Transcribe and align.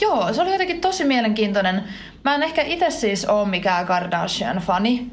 Joo, 0.00 0.32
se 0.32 0.42
oli 0.42 0.52
jotenkin 0.52 0.80
tosi 0.80 1.04
mielenkiintoinen. 1.04 1.84
Mä 2.24 2.34
en 2.34 2.42
ehkä 2.42 2.62
itse 2.62 2.90
siis 2.90 3.24
ole 3.24 3.48
mikään 3.48 3.86
Kardashian-fani, 3.86 5.10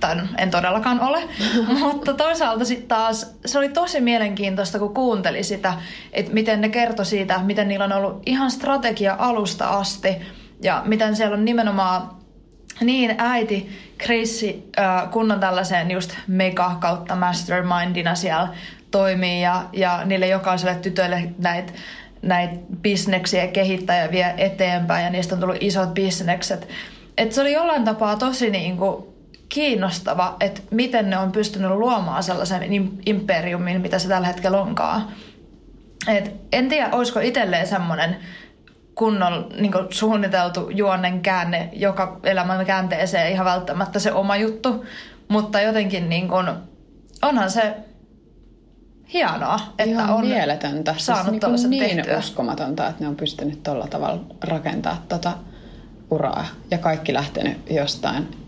tai 0.00 0.16
en 0.38 0.50
todellakaan 0.50 1.00
ole, 1.00 1.22
mutta 1.80 2.14
toisaalta 2.14 2.64
sitten 2.64 2.88
taas 2.88 3.36
se 3.46 3.58
oli 3.58 3.68
tosi 3.68 4.00
mielenkiintoista, 4.00 4.78
kun 4.78 4.94
kuunteli 4.94 5.42
sitä, 5.42 5.74
että 6.12 6.32
miten 6.32 6.60
ne 6.60 6.68
kertoi 6.68 7.06
siitä, 7.06 7.38
miten 7.38 7.68
niillä 7.68 7.84
on 7.84 7.92
ollut 7.92 8.22
ihan 8.26 8.50
strategia 8.50 9.16
alusta 9.18 9.68
asti 9.68 10.16
ja 10.62 10.82
miten 10.84 11.16
siellä 11.16 11.34
on 11.34 11.44
nimenomaan 11.44 12.10
niin 12.80 13.14
äiti 13.18 13.68
Chrissy 14.02 14.70
äh, 14.78 15.10
kunnon 15.10 15.40
tällaiseen 15.40 15.90
just 15.90 16.14
mega 16.26 16.76
kautta 16.80 17.16
mastermindina 17.16 18.14
siellä 18.14 18.48
toimii 18.90 19.42
ja, 19.42 19.64
ja 19.72 20.04
niille 20.04 20.26
jokaiselle 20.26 20.74
tytölle 20.74 21.22
näitä 21.38 21.72
näitä 22.22 22.54
bisneksiä 22.82 23.46
kehittää 23.46 24.02
ja 24.02 24.10
vie 24.10 24.34
eteenpäin 24.36 25.04
ja 25.04 25.10
niistä 25.10 25.34
on 25.34 25.40
tullut 25.40 25.56
isot 25.60 25.94
bisnekset. 25.94 26.68
Et 27.16 27.32
se 27.32 27.40
oli 27.40 27.52
jollain 27.52 27.84
tapaa 27.84 28.16
tosi 28.16 28.50
niinku 28.50 29.15
kiinnostava, 29.48 30.36
että 30.40 30.60
miten 30.70 31.10
ne 31.10 31.18
on 31.18 31.32
pystynyt 31.32 31.70
luomaan 31.70 32.22
sellaisen 32.22 32.62
im- 32.62 33.02
imperiumin, 33.06 33.80
mitä 33.80 33.98
se 33.98 34.08
tällä 34.08 34.26
hetkellä 34.26 34.60
onkaan. 34.60 35.08
Et 36.08 36.34
en 36.52 36.68
tiedä, 36.68 36.88
olisiko 36.92 37.20
itselleen 37.20 37.66
semmoinen 37.66 38.16
kunnon 38.94 39.48
niin 39.60 39.72
suunniteltu 39.90 40.70
juonnen 40.70 41.20
käänne 41.20 41.68
joka 41.72 42.20
elämän 42.24 42.66
käänteeseen 42.66 43.32
ihan 43.32 43.46
välttämättä 43.46 43.98
se 43.98 44.12
oma 44.12 44.36
juttu, 44.36 44.84
mutta 45.28 45.60
jotenkin 45.60 46.08
niin 46.08 46.28
kuin, 46.28 46.48
onhan 47.22 47.50
se 47.50 47.74
hienoa, 49.12 49.60
että 49.78 49.84
Ihan 49.84 50.10
on 50.10 50.26
mieletöntä. 50.26 50.94
saanut 50.98 51.34
siis 51.42 51.68
niin, 51.68 51.82
niin 51.82 51.96
tehtyä. 51.96 52.18
uskomatonta, 52.18 52.88
että 52.88 53.02
ne 53.04 53.08
on 53.08 53.16
pystynyt 53.16 53.62
tuolla 53.62 53.86
tavalla 53.86 54.20
rakentaa 54.44 55.02
tota 55.08 55.32
uraa. 56.10 56.46
Ja 56.70 56.78
kaikki 56.78 57.14
lähtenyt 57.14 57.70
jostain 57.70 58.45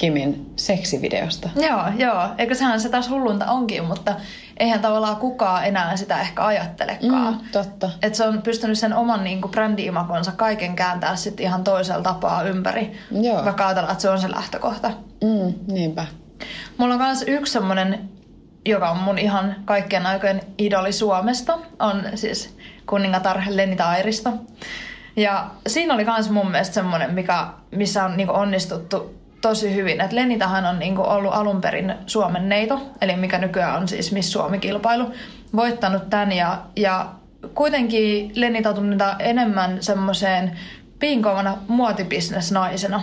Kimin 0.00 0.52
seksivideosta. 0.56 1.48
Joo, 1.56 1.82
joo. 1.96 2.28
Eikö 2.38 2.54
sehän 2.54 2.80
se 2.80 2.88
taas 2.88 3.10
hullunta 3.10 3.46
onkin, 3.46 3.84
mutta 3.84 4.14
eihän 4.56 4.80
tavallaan 4.80 5.16
kukaan 5.16 5.64
enää 5.64 5.96
sitä 5.96 6.20
ehkä 6.20 6.44
ajattelekaan. 6.44 7.34
Mm, 7.34 7.40
totta. 7.52 7.90
Että 8.02 8.16
se 8.16 8.24
on 8.24 8.42
pystynyt 8.42 8.78
sen 8.78 8.94
oman 8.94 9.24
niin 9.24 9.40
kuin 9.40 9.50
brändi-imakonsa 9.50 10.32
kaiken 10.36 10.76
kääntää 10.76 11.16
sitten 11.16 11.46
ihan 11.46 11.64
toisella 11.64 12.02
tapaa 12.02 12.42
ympäri. 12.42 12.92
Joo. 13.10 13.44
Vaikka 13.44 13.66
ajatellaan, 13.66 13.92
että 13.92 14.02
se 14.02 14.10
on 14.10 14.20
se 14.20 14.30
lähtökohta. 14.30 14.90
Mm, 15.24 15.54
niinpä. 15.72 16.06
Mulla 16.76 16.94
on 16.94 17.00
myös 17.00 17.24
yksi 17.26 17.52
semmonen, 17.52 18.08
joka 18.66 18.90
on 18.90 18.96
mun 18.96 19.18
ihan 19.18 19.56
kaikkien 19.64 20.06
aikojen 20.06 20.40
idoli 20.58 20.92
Suomesta, 20.92 21.58
on 21.78 22.04
siis 22.14 22.56
kuningatar 22.86 23.40
Lenita 23.48 23.88
Airisto. 23.88 24.32
Ja 25.16 25.50
siinä 25.66 25.94
oli 25.94 26.04
myös 26.04 26.30
mun 26.30 26.50
mielestä 26.50 26.74
semmoinen, 26.74 27.14
mikä, 27.14 27.46
missä 27.70 28.04
on 28.04 28.16
niinku 28.16 28.34
onnistuttu 28.34 29.19
tosi 29.40 29.74
hyvin. 29.74 30.00
Et 30.00 30.12
Lenitahan 30.12 30.66
on 30.66 30.78
niinku 30.78 31.02
ollut 31.02 31.34
alun 31.34 31.60
perin 31.60 31.94
Suomen 32.06 32.48
neito, 32.48 32.80
eli 33.00 33.16
mikä 33.16 33.38
nykyään 33.38 33.76
on 33.76 33.88
siis 33.88 34.12
Miss 34.12 34.32
Suomi-kilpailu, 34.32 35.10
voittanut 35.56 36.10
tämän 36.10 36.32
ja, 36.32 36.62
ja 36.76 37.06
kuitenkin 37.54 38.32
Lenita 38.34 38.74
tunnetaan 38.74 39.16
enemmän 39.18 39.82
semmoiseen 39.82 40.58
piinkovana 40.98 41.58
muotibisnesnaisena. 41.68 43.02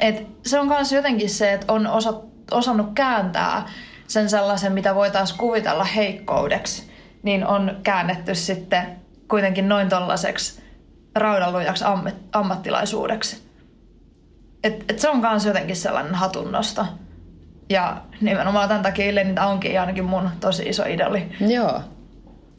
Et 0.00 0.26
se 0.46 0.60
on 0.60 0.68
myös 0.68 0.92
jotenkin 0.92 1.30
se, 1.30 1.52
että 1.52 1.72
on 1.72 1.86
osa, 1.86 2.14
osannut 2.50 2.90
kääntää 2.94 3.68
sen 4.08 4.30
sellaisen, 4.30 4.72
mitä 4.72 4.94
voitaisiin 4.94 5.38
kuvitella 5.38 5.84
heikkoudeksi, 5.84 6.90
niin 7.22 7.46
on 7.46 7.76
käännetty 7.82 8.34
sitten 8.34 8.96
kuitenkin 9.28 9.68
noin 9.68 9.88
tollaiseksi 9.88 10.62
raudanlujaksi 11.14 11.84
ammat, 11.84 12.14
ammattilaisuudeksi. 12.32 13.51
Et, 14.64 14.84
et 14.90 14.98
se 14.98 15.08
on 15.08 15.20
myös 15.20 15.46
jotenkin 15.46 15.76
sellainen 15.76 16.14
hatunnosto. 16.14 16.86
Ja 17.70 17.96
nimenomaan 18.20 18.68
tämän 18.68 18.82
takia 18.82 19.14
Lenita 19.14 19.46
onkin 19.46 19.80
ainakin 19.80 20.04
mun 20.04 20.30
tosi 20.40 20.62
iso 20.68 20.84
idoli. 20.84 21.28
Joo. 21.40 21.80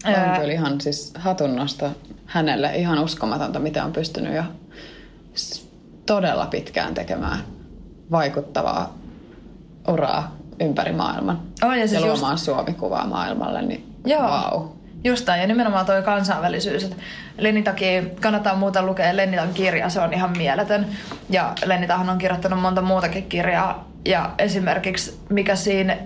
On 0.06 0.14
Ää. 0.14 0.40
kyllä 0.40 0.54
ihan 0.54 0.82
siis 0.82 1.14
hatunnosta 1.18 1.90
hänelle 2.26 2.76
ihan 2.76 3.00
uskomatonta, 3.00 3.60
mitä 3.60 3.86
on 3.86 3.94
pystynyt 3.94 4.36
jo 4.36 4.44
todella 6.06 6.46
pitkään 6.46 6.94
tekemään 6.94 7.40
vaikuttavaa 8.12 8.98
uraa 9.88 10.36
ympäri 10.60 10.92
maailman. 10.92 11.42
On, 11.64 11.70
ja 11.74 11.78
ja 11.82 11.88
siis 11.88 12.02
just- 12.02 12.08
luomaan 12.12 12.38
Suomi-kuvaa 12.38 13.08
maailmalle, 13.08 13.62
niin 13.62 13.96
Joo. 14.06 14.22
wow. 14.22 14.68
Just 15.04 15.28
näin, 15.28 15.42
ja 15.42 15.48
nimenomaan 15.48 15.86
toi 15.86 16.02
kansainvälisyys. 16.02 16.84
että 16.84 16.96
Lenitakin 17.38 18.16
kannattaa 18.22 18.56
muuta 18.56 18.84
lukea 18.84 19.16
Lenitan 19.16 19.54
kirja, 19.54 19.90
se 19.90 20.00
on 20.00 20.14
ihan 20.14 20.38
mieletön. 20.38 20.88
Ja 21.30 21.54
Lenitahan 21.66 22.10
on 22.10 22.18
kirjoittanut 22.18 22.62
monta 22.62 22.82
muutakin 22.82 23.30
kirjaa. 23.30 23.90
Ja 24.06 24.32
esimerkiksi 24.38 25.20
mikä 25.30 25.56
siinä 25.56 25.98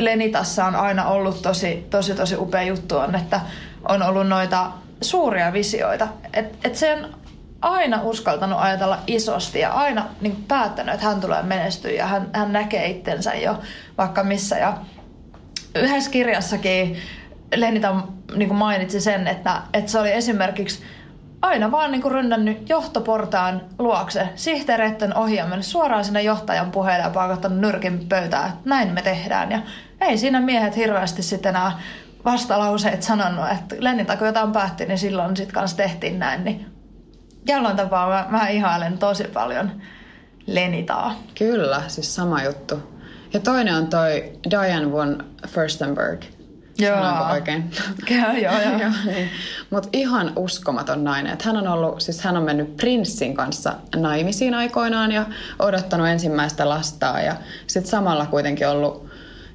Lenitassa 0.00 0.64
on 0.64 0.76
aina 0.76 1.06
ollut 1.06 1.42
tosi, 1.42 1.86
tosi, 1.90 2.14
tosi 2.14 2.36
upea 2.36 2.62
juttu 2.62 2.96
on, 2.96 3.14
että 3.14 3.40
on 3.88 4.02
ollut 4.02 4.28
noita 4.28 4.70
suuria 5.00 5.52
visioita. 5.52 6.08
Että 6.32 6.68
et 6.68 6.76
se 6.76 6.92
on 6.92 7.14
aina 7.60 8.02
uskaltanut 8.02 8.58
ajatella 8.60 8.98
isosti 9.06 9.58
ja 9.58 9.72
aina 9.72 10.06
niin 10.20 10.44
päättänyt, 10.48 10.94
että 10.94 11.06
hän 11.06 11.20
tulee 11.20 11.42
menestyä 11.42 11.90
ja 11.90 12.06
hän, 12.06 12.30
hän 12.32 12.52
näkee 12.52 12.86
itsensä 12.86 13.34
jo 13.34 13.60
vaikka 13.98 14.24
missä. 14.24 14.58
Ja 14.58 14.76
yhdessä 15.74 16.10
kirjassakin 16.10 16.96
Lenita 17.56 17.94
niin 18.36 18.54
mainitsi 18.54 19.00
sen, 19.00 19.26
että, 19.26 19.62
että 19.72 19.90
se 19.90 19.98
oli 19.98 20.12
esimerkiksi 20.12 20.82
aina 21.42 21.70
vaan 21.70 21.92
niin 21.92 22.12
rynnännyt 22.12 22.68
johtoportaan 22.68 23.62
luokse, 23.78 24.28
sihteereiden 24.34 25.16
ohi 25.16 25.36
mennyt 25.36 25.66
suoraan 25.66 26.04
sinne 26.04 26.22
johtajan 26.22 26.70
puheelle 26.70 27.04
ja 27.04 27.10
paakottanut 27.10 27.58
nyrkin 27.58 28.08
pöytään, 28.08 28.48
että 28.48 28.60
näin 28.64 28.88
me 28.88 29.02
tehdään. 29.02 29.50
Ja 29.50 29.60
ei 30.00 30.18
siinä 30.18 30.40
miehet 30.40 30.76
hirveästi 30.76 31.22
sitten 31.22 31.50
enää 31.50 31.78
vastalauseet 32.24 33.02
sanonut, 33.02 33.50
että 33.52 33.76
Lenniltä 33.78 34.16
kun 34.16 34.26
jotain 34.26 34.52
päätti, 34.52 34.86
niin 34.86 34.98
silloin 34.98 35.36
sitten 35.36 35.54
kanssa 35.54 35.76
tehtiin 35.76 36.18
näin. 36.18 36.44
Niin 36.44 36.66
jollain 37.48 37.76
tapaa 37.76 38.08
mä, 38.08 38.26
mä 38.38 38.48
ihailen 38.48 38.98
tosi 38.98 39.24
paljon 39.24 39.70
Lenitaa. 40.46 41.14
Kyllä, 41.38 41.82
siis 41.88 42.14
sama 42.14 42.42
juttu. 42.42 42.82
Ja 43.32 43.40
toinen 43.40 43.74
on 43.74 43.86
toi 43.86 44.32
Diane 44.50 44.92
von 44.92 45.24
Furstenberg. 45.48 46.22
Joo. 46.78 46.96
Sanoinko 46.96 47.32
oikein? 47.32 47.70
Joo, 48.10 48.32
joo, 48.32 48.60
joo. 48.60 48.78
Joo, 48.82 48.90
niin. 49.06 49.30
Mutta 49.70 49.88
ihan 49.92 50.32
uskomaton 50.36 51.04
nainen. 51.04 51.32
Et 51.32 51.42
hän 51.42 51.56
on 51.56 51.68
ollut, 51.68 52.00
siis 52.00 52.20
hän 52.20 52.36
on 52.36 52.42
mennyt 52.42 52.76
prinssin 52.76 53.34
kanssa 53.34 53.74
naimisiin 53.96 54.54
aikoinaan 54.54 55.12
ja 55.12 55.26
odottanut 55.58 56.08
ensimmäistä 56.08 56.68
lastaa 56.68 57.20
ja 57.20 57.36
sitten 57.66 57.90
samalla 57.90 58.26
kuitenkin 58.26 58.68
ollut 58.68 59.08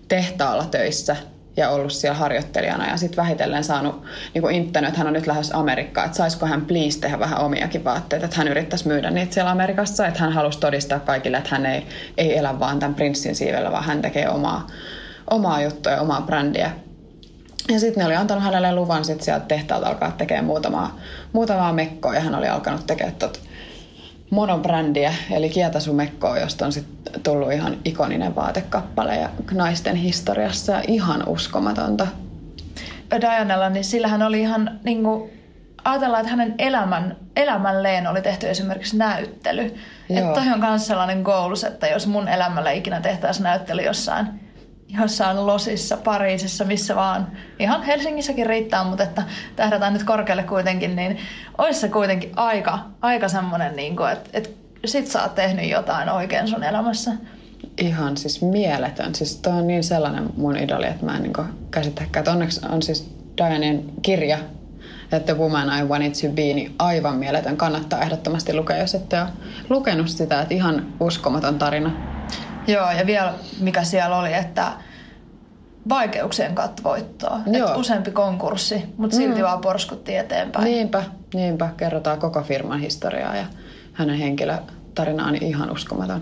tehtaalla 0.08 0.66
töissä 0.66 1.16
ja 1.58 1.70
ollut 1.70 1.92
siellä 1.92 2.18
harjoittelijana 2.18 2.90
ja 2.90 2.98
sitten 2.98 3.18
vähitellen 3.18 3.64
saanut 3.64 4.04
niin 4.34 4.42
kuin 4.42 4.70
että 4.88 4.98
hän 4.98 5.08
on 5.08 5.14
nyt 5.14 5.28
lähes 5.28 5.52
Amerikkaan, 5.52 6.06
että 6.06 6.18
saisiko 6.18 6.46
hän 6.46 6.66
please 6.66 7.00
tehdä 7.00 7.20
vähän 7.20 7.42
omiakin 7.42 7.84
vaatteita, 7.84 8.26
että 8.26 8.38
hän 8.38 8.48
yrittäisi 8.48 8.88
myydä 8.88 9.12
niitä 9.12 9.34
siellä 9.34 9.52
Amerikassa, 9.52 10.08
että 10.08 10.20
hän 10.20 10.34
halusi 10.34 10.60
todistaa 10.60 11.00
kaikille, 11.00 11.38
että 11.38 11.50
hän 11.52 11.66
ei, 11.66 11.86
ei 12.18 12.38
elä 12.38 12.60
vaan 12.60 12.80
tämän 12.80 12.96
prinssin 12.96 13.36
siivellä, 13.36 13.72
vaan 13.72 13.84
hän 13.84 14.02
tekee 14.02 14.30
omaa, 14.30 14.68
omaa 15.30 15.62
juttua 15.62 15.92
ja 15.92 16.02
omaa 16.02 16.22
brändiä. 16.22 16.72
Ja 17.70 17.80
sitten 17.80 18.02
ne 18.02 18.06
oli 18.06 18.16
antanut 18.16 18.44
hänelle 18.44 18.76
luvan 18.76 19.06
sitten 19.06 19.26
sieltä 19.26 19.46
tehtaalta 19.46 19.88
alkaa 19.88 20.12
tekemään 20.12 20.46
muutamaa, 20.46 21.00
muutamaa 21.34 21.74
mekkoa 21.74 22.16
ja 22.16 22.22
hän 22.22 22.36
oli 22.36 22.48
alkanut 22.48 22.88
tekemään 22.88 23.16
tot 23.16 23.42
monobrändiä, 24.30 25.14
eli 25.32 25.50
kietasumekkoa, 25.50 26.40
josta 26.40 26.66
on 26.66 26.72
sitten 26.72 27.22
tullut 27.22 27.52
ihan 27.52 27.78
ikoninen 27.86 28.36
vaatekappale 28.36 29.16
ja 29.16 29.30
naisten 29.52 29.96
historiassa 29.96 30.72
ja 30.72 30.84
ihan 30.88 31.28
uskomatonta. 31.28 32.08
Dianella, 33.22 33.70
niin 33.70 33.84
sillähän 33.84 34.22
oli 34.22 34.42
ihan 34.42 34.80
niin 34.84 35.04
kuin, 35.04 35.32
ajatellaan, 35.84 36.22
että 36.22 36.32
hänen 36.32 36.56
elämän, 36.58 37.18
elämälleen 37.36 38.08
oli 38.08 38.22
tehty 38.22 38.50
esimerkiksi 38.50 38.98
näyttely. 38.98 39.76
Että 40.10 40.34
toi 40.34 40.54
on 40.54 40.60
myös 40.60 40.88
sellainen 40.88 41.22
goals, 41.22 41.64
että 41.64 41.88
jos 41.88 42.08
mun 42.08 42.28
elämällä 42.28 42.72
ikinä 42.72 43.02
tehtäisiin 43.02 43.44
näyttely 43.44 43.82
jossain, 43.82 44.49
jossain 45.02 45.48
losissa, 45.48 45.98
Pariisissa, 45.98 46.66
missä 46.66 46.96
vaan, 46.96 47.28
ihan 47.60 47.84
Helsingissäkin 47.84 48.46
riittää, 48.46 48.84
mutta 48.84 49.04
että 49.04 49.24
tähdätään 49.56 49.94
nyt 49.94 50.04
korkealle 50.04 50.44
kuitenkin, 50.44 50.96
niin 50.96 51.18
olisi 51.58 51.80
se 51.80 51.90
kuitenkin 51.90 52.32
aika, 52.36 52.80
aika 53.02 53.28
semmoinen, 53.28 53.76
niin 53.76 53.96
kuin, 53.96 54.12
että, 54.12 54.30
että 54.34 54.50
sit 54.86 55.08
sä 55.08 55.24
oot 55.24 55.36
tehnyt 55.36 55.70
jotain 55.70 56.10
oikein 56.10 56.48
sun 56.48 56.64
elämässä. 56.64 57.12
Ihan 57.78 58.18
siis 58.18 58.42
mieletön. 58.42 59.16
Siis 59.16 59.36
toi 59.36 59.54
on 59.54 59.68
niin 59.68 59.84
sellainen 59.84 60.30
mun 60.38 60.58
idoli, 60.58 60.88
että 60.88 61.06
mä 61.06 61.16
en 61.16 61.24
niin 61.24 61.34
käsitäkään. 61.72 62.22
Että 62.22 62.32
onneksi 62.32 62.62
on 62.70 62.82
siis 62.82 63.16
Dianen 63.38 63.86
kirja, 64.02 64.38
että 65.12 65.34
Woman 65.34 65.80
I 65.80 65.84
Wanted 65.84 66.12
to 66.12 66.34
Be, 66.36 66.42
niin 66.42 66.76
aivan 66.80 67.16
mieletön. 67.16 67.58
Kannattaa 67.58 68.02
ehdottomasti 68.02 68.54
lukea, 68.54 68.78
jos 68.78 68.96
ette 68.96 69.22
ole 69.22 69.30
lukenut 69.70 70.10
sitä. 70.10 70.42
Että 70.42 70.54
ihan 70.54 70.94
uskomaton 71.00 71.60
tarina. 71.60 72.09
Joo, 72.72 72.92
ja 72.92 73.06
vielä 73.06 73.34
mikä 73.60 73.84
siellä 73.84 74.18
oli, 74.18 74.34
että 74.34 74.72
vaikeuksien 75.90 76.56
kautta 76.56 76.84
voittoa. 76.84 77.40
Että 77.54 77.76
useampi 77.76 78.12
konkurssi, 78.12 78.84
mutta 78.98 79.16
silti 79.16 79.40
mm. 79.40 79.46
vaan 79.46 79.62
porskutti 79.62 80.16
eteenpäin. 80.16 80.66
Niinpä, 80.66 81.04
niinpä. 81.34 81.70
Kerrotaan 81.78 82.20
koko 82.20 82.42
firman 82.42 82.80
historiaa 82.80 83.36
ja 83.36 83.46
hänen 83.94 84.18
henkilötarinaan 84.18 85.30
on 85.30 85.36
ihan 85.36 85.72
uskomaton. 85.72 86.22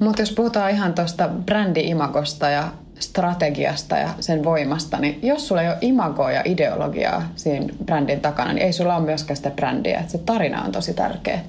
Mutta 0.00 0.22
jos 0.22 0.32
puhutaan 0.32 0.70
ihan 0.70 0.94
tuosta 0.94 1.28
brändi-imagosta 1.28 2.50
ja 2.50 2.68
strategiasta 2.98 3.96
ja 3.96 4.08
sen 4.20 4.44
voimasta, 4.44 4.98
niin 4.98 5.18
jos 5.22 5.48
sulla 5.48 5.62
ei 5.62 5.68
ole 5.68 5.78
imagoa 5.80 6.32
ja 6.32 6.42
ideologiaa 6.44 7.22
siinä 7.36 7.74
brändin 7.84 8.20
takana, 8.20 8.52
niin 8.52 8.66
ei 8.66 8.72
sulla 8.72 8.96
ole 8.96 9.04
myöskään 9.04 9.36
sitä 9.36 9.50
brändiä. 9.50 10.00
Et 10.00 10.10
se 10.10 10.18
tarina 10.18 10.62
on 10.62 10.72
tosi 10.72 10.94
tärkeä. 10.94 11.40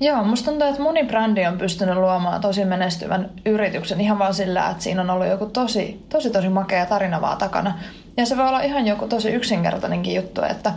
Joo, 0.00 0.24
musta 0.24 0.50
tuntuu, 0.50 0.68
että 0.68 0.82
moni 0.82 1.04
brändi 1.04 1.46
on 1.46 1.58
pystynyt 1.58 1.96
luomaan 1.96 2.40
tosi 2.40 2.64
menestyvän 2.64 3.30
yrityksen 3.46 4.00
ihan 4.00 4.18
vaan 4.18 4.34
sillä, 4.34 4.70
että 4.70 4.82
siinä 4.82 5.00
on 5.00 5.10
ollut 5.10 5.26
joku 5.26 5.46
tosi, 5.46 6.06
tosi, 6.08 6.30
tosi 6.30 6.48
makea 6.48 6.86
tarina 6.86 7.20
vaan 7.20 7.38
takana. 7.38 7.78
Ja 8.16 8.26
se 8.26 8.36
voi 8.36 8.48
olla 8.48 8.60
ihan 8.60 8.86
joku 8.86 9.06
tosi 9.06 9.30
yksinkertainenkin 9.30 10.14
juttu, 10.14 10.42
että 10.42 10.72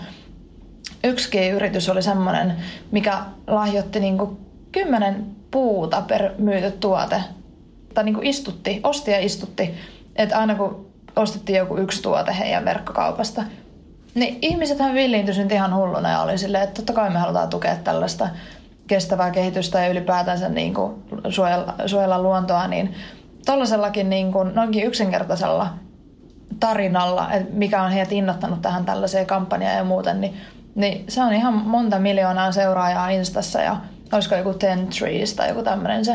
yksikin 1.04 1.54
yritys 1.54 1.90
oli 1.90 2.02
semmoinen, 2.02 2.56
mikä 2.92 3.18
lahjoitti 3.48 4.00
niinku 4.00 4.40
kymmenen 4.72 5.26
puuta 5.52 6.02
per 6.02 6.32
myyty 6.38 6.72
tuote. 6.72 7.24
Tai 7.94 8.04
niinku 8.04 8.22
istutti, 8.24 8.80
osti 8.84 9.12
ja 9.12 9.20
istutti. 9.20 9.74
Että 10.16 10.40
aina 10.40 10.56
kun 10.56 10.90
ostettiin 11.16 11.58
joku 11.58 11.78
yksi 11.78 12.02
tuote 12.02 12.38
heidän 12.40 12.66
verkkokaupasta, 12.66 13.44
niin 14.16 14.40
ihmisethän 14.42 14.94
villiintyi 14.94 15.36
ihan 15.52 15.76
hulluna 15.76 16.10
ja 16.10 16.22
oli 16.22 16.38
silleen, 16.38 16.64
että 16.64 16.76
totta 16.76 16.94
kai 16.94 17.10
me 17.10 17.20
halutaan 17.20 17.50
tukea 17.50 17.76
tällaista 17.76 18.30
kestävää 18.90 19.32
kehitystä 19.32 19.80
ja 19.80 19.90
ylipäätänsä 19.90 20.50
niin 20.50 20.74
kuin 20.74 20.94
suojella, 21.30 21.74
suojella 21.86 22.22
luontoa, 22.22 22.68
niin 22.68 22.96
tuollaisellakin 23.46 24.10
niin 24.10 24.32
kuin, 24.32 24.56
noinkin 24.56 24.86
yksinkertaisella 24.86 25.74
tarinalla, 26.60 27.32
että 27.32 27.54
mikä 27.54 27.84
on 27.84 27.92
heidät 27.92 28.12
innottanut 28.12 28.62
tähän 28.62 28.86
tällaiseen 28.86 29.26
kampanjaan 29.26 29.78
ja 29.78 29.84
muuten, 29.84 30.22
niin, 30.22 30.38
niin 30.76 31.06
se 31.08 31.24
on 31.24 31.34
ihan 31.34 31.54
monta 31.54 32.00
miljoonaa 32.00 32.52
seuraajaa 32.52 33.10
Instassa 33.10 33.62
ja 33.62 33.78
olisiko 34.12 34.36
joku 34.36 34.54
Ten 34.54 34.88
Trees 34.88 35.34
tai 35.34 35.50
joku 35.50 35.64
tämmöinen 35.64 36.06
se. 36.06 36.14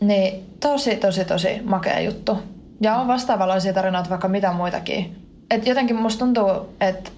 Niin 0.00 0.46
tosi, 0.60 0.96
tosi, 0.96 1.24
tosi 1.24 1.60
makea 1.64 2.00
juttu. 2.00 2.38
Ja 2.80 2.96
on 2.96 3.08
vastaavanlaisia 3.08 3.72
tarinoita 3.72 4.10
vaikka 4.10 4.28
mitä 4.28 4.52
muitakin. 4.52 5.16
Et 5.50 5.66
jotenkin 5.66 5.96
musta 5.96 6.18
tuntuu, 6.18 6.76
että 6.80 7.10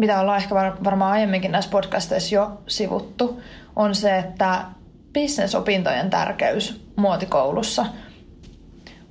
mitä 0.00 0.20
ollaan 0.20 0.38
ehkä 0.38 0.54
varmaan 0.54 1.12
aiemminkin 1.12 1.52
näissä 1.52 1.70
podcasteissa 1.70 2.34
jo 2.34 2.62
sivuttu, 2.66 3.42
on 3.76 3.94
se, 3.94 4.18
että 4.18 4.64
bisnesopintojen 5.12 6.10
tärkeys 6.10 6.84
muotikoulussa. 6.96 7.86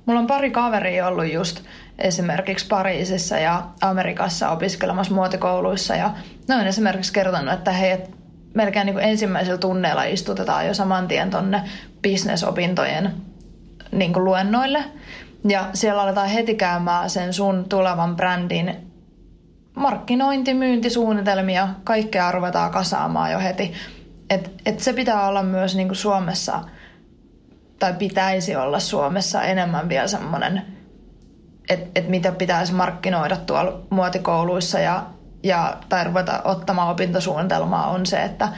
Mulla 0.06 0.20
on 0.20 0.26
pari 0.26 0.50
kaveria 0.50 1.06
ollut 1.06 1.32
just 1.32 1.60
esimerkiksi 1.98 2.66
Pariisissa 2.66 3.38
ja 3.38 3.62
Amerikassa 3.80 4.50
opiskelemassa 4.50 5.14
muotikouluissa 5.14 5.96
ja 5.96 6.10
ne 6.48 6.54
on 6.54 6.66
esimerkiksi 6.66 7.12
kertonut, 7.12 7.54
että 7.54 7.72
heidät 7.72 8.10
melkein 8.54 8.86
niin 8.86 8.94
kuin 8.94 9.04
ensimmäisellä 9.04 9.58
tunneilla 9.58 10.04
istutetaan 10.04 10.66
jo 10.66 10.74
saman 10.74 11.08
tien 11.08 11.30
tonne 11.30 11.62
bisnesopintojen 12.02 13.14
niin 13.92 14.24
luennoille. 14.24 14.84
Ja 15.48 15.70
siellä 15.74 16.02
aletaan 16.02 16.28
heti 16.28 16.54
käymään 16.54 17.10
sen 17.10 17.32
sun 17.32 17.66
tulevan 17.68 18.16
brändin 18.16 18.89
markkinointi, 19.74 20.54
myyntisuunnitelmia, 20.54 21.68
kaikkea 21.84 22.32
ruvetaan 22.32 22.70
kasaamaan 22.70 23.32
jo 23.32 23.38
heti. 23.38 23.72
Et, 24.30 24.50
et 24.66 24.80
se 24.80 24.92
pitää 24.92 25.28
olla 25.28 25.42
myös 25.42 25.76
niin 25.76 25.88
kuin 25.88 25.96
Suomessa, 25.96 26.60
tai 27.78 27.92
pitäisi 27.92 28.56
olla 28.56 28.78
Suomessa 28.78 29.42
enemmän 29.42 29.88
vielä 29.88 30.06
semmoinen, 30.06 30.62
että 31.68 32.00
et 32.00 32.08
mitä 32.08 32.32
pitäisi 32.32 32.74
markkinoida 32.74 33.36
tuolla 33.36 33.80
muotikouluissa 33.90 34.78
ja, 34.78 35.06
ja, 35.42 35.76
tai 35.88 36.04
ruveta 36.04 36.40
ottamaan 36.44 36.90
opintosuunnitelmaa 36.90 37.90
on 37.90 38.06
se, 38.06 38.22
että 38.22 38.48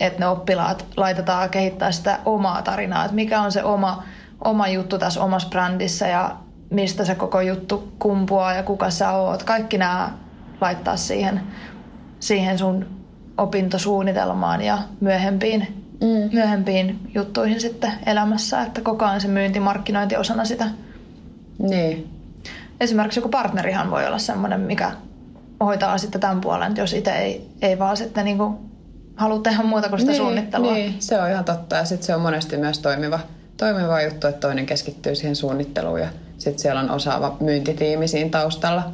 et 0.00 0.18
ne 0.18 0.26
oppilaat 0.28 0.86
laitetaan 0.96 1.50
kehittää 1.50 1.92
sitä 1.92 2.18
omaa 2.24 2.62
tarinaa, 2.62 3.04
että 3.04 3.14
mikä 3.14 3.40
on 3.40 3.52
se 3.52 3.64
oma, 3.64 4.02
oma 4.44 4.68
juttu 4.68 4.98
tässä 4.98 5.22
omassa 5.24 5.48
brändissä 5.48 6.06
ja 6.06 6.36
mistä 6.70 7.04
se 7.04 7.14
koko 7.14 7.40
juttu 7.40 7.92
kumpuaa 7.98 8.54
ja 8.54 8.62
kuka 8.62 8.90
sä 8.90 9.12
oot. 9.12 9.42
Kaikki 9.42 9.78
nämä 9.78 10.12
laittaa 10.60 10.96
siihen, 10.96 11.40
siihen 12.20 12.58
sun 12.58 12.86
opintosuunnitelmaan 13.38 14.62
ja 14.62 14.78
myöhempiin, 15.00 15.84
mm. 16.00 16.34
myöhempiin 16.34 17.10
juttuihin 17.14 17.60
sitten 17.60 17.92
elämässä, 18.06 18.62
että 18.62 18.80
koko 18.80 19.04
ajan 19.04 19.20
se 19.20 19.28
myyntimarkkinointi 19.28 20.16
osana 20.16 20.44
sitä. 20.44 20.68
Niin. 21.58 22.10
Esimerkiksi 22.80 23.18
joku 23.18 23.28
partnerihan 23.28 23.90
voi 23.90 24.06
olla 24.06 24.18
semmoinen, 24.18 24.60
mikä 24.60 24.92
hoitaa 25.60 25.98
sitten 25.98 26.20
tämän 26.20 26.40
puolen, 26.40 26.76
jos 26.76 26.92
itse 26.92 27.10
ei, 27.10 27.48
ei 27.62 27.78
vaan 27.78 27.96
sitten 27.96 28.24
niin 28.24 28.38
kuin 28.38 28.56
halua 29.16 29.38
tehdä 29.38 29.62
muuta 29.62 29.88
kuin 29.88 30.00
sitä 30.00 30.12
niin, 30.12 30.22
suunnittelua. 30.22 30.72
Niin, 30.72 30.94
se 30.98 31.20
on 31.20 31.30
ihan 31.30 31.44
totta. 31.44 31.76
Ja 31.76 31.84
sitten 31.84 32.06
se 32.06 32.14
on 32.14 32.20
monesti 32.20 32.56
myös 32.56 32.78
toimiva, 32.78 33.20
toimiva 33.56 34.02
juttu, 34.02 34.26
että 34.26 34.40
toinen 34.40 34.66
keskittyy 34.66 35.14
siihen 35.14 35.36
suunnitteluun 35.36 36.00
ja 36.00 36.08
sitten 36.38 36.58
siellä 36.58 36.80
on 36.80 36.90
osaava 36.90 37.36
myyntitiimi 37.40 38.08
siinä 38.08 38.30
taustalla. 38.30 38.92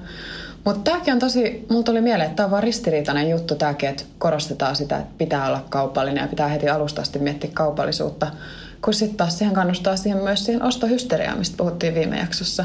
Mutta 0.65 0.91
tämäkin 0.91 1.15
on 1.15 1.19
tosi, 1.21 1.67
mulla 1.71 1.83
tuli 1.83 2.01
mieleen, 2.01 2.27
että 2.27 2.37
tämä 2.37 2.45
on 2.45 2.51
vaan 2.51 2.63
ristiriitainen 2.63 3.31
juttu 3.31 3.55
tämäkin, 3.55 3.89
että 3.89 4.05
korostetaan 4.19 4.77
sitä, 4.77 4.97
että 4.97 5.15
pitää 5.19 5.47
olla 5.47 5.65
kaupallinen 5.71 6.23
ja 6.23 6.29
pitää 6.29 6.49
heti 6.49 6.69
alusta 6.69 7.03
asti 7.03 7.19
miettiä 7.19 7.51
kaupallisuutta. 7.55 8.27
Kun 8.85 8.95
sitten 8.95 9.17
taas 9.17 9.39
siihen 9.39 9.55
kannustaa 9.55 9.97
siihen 9.97 10.23
myös 10.23 10.45
siihen 10.45 10.63
ostohysteriaan, 10.63 11.39
mistä 11.39 11.57
puhuttiin 11.57 11.95
viime 11.95 12.19
jaksossa. 12.19 12.65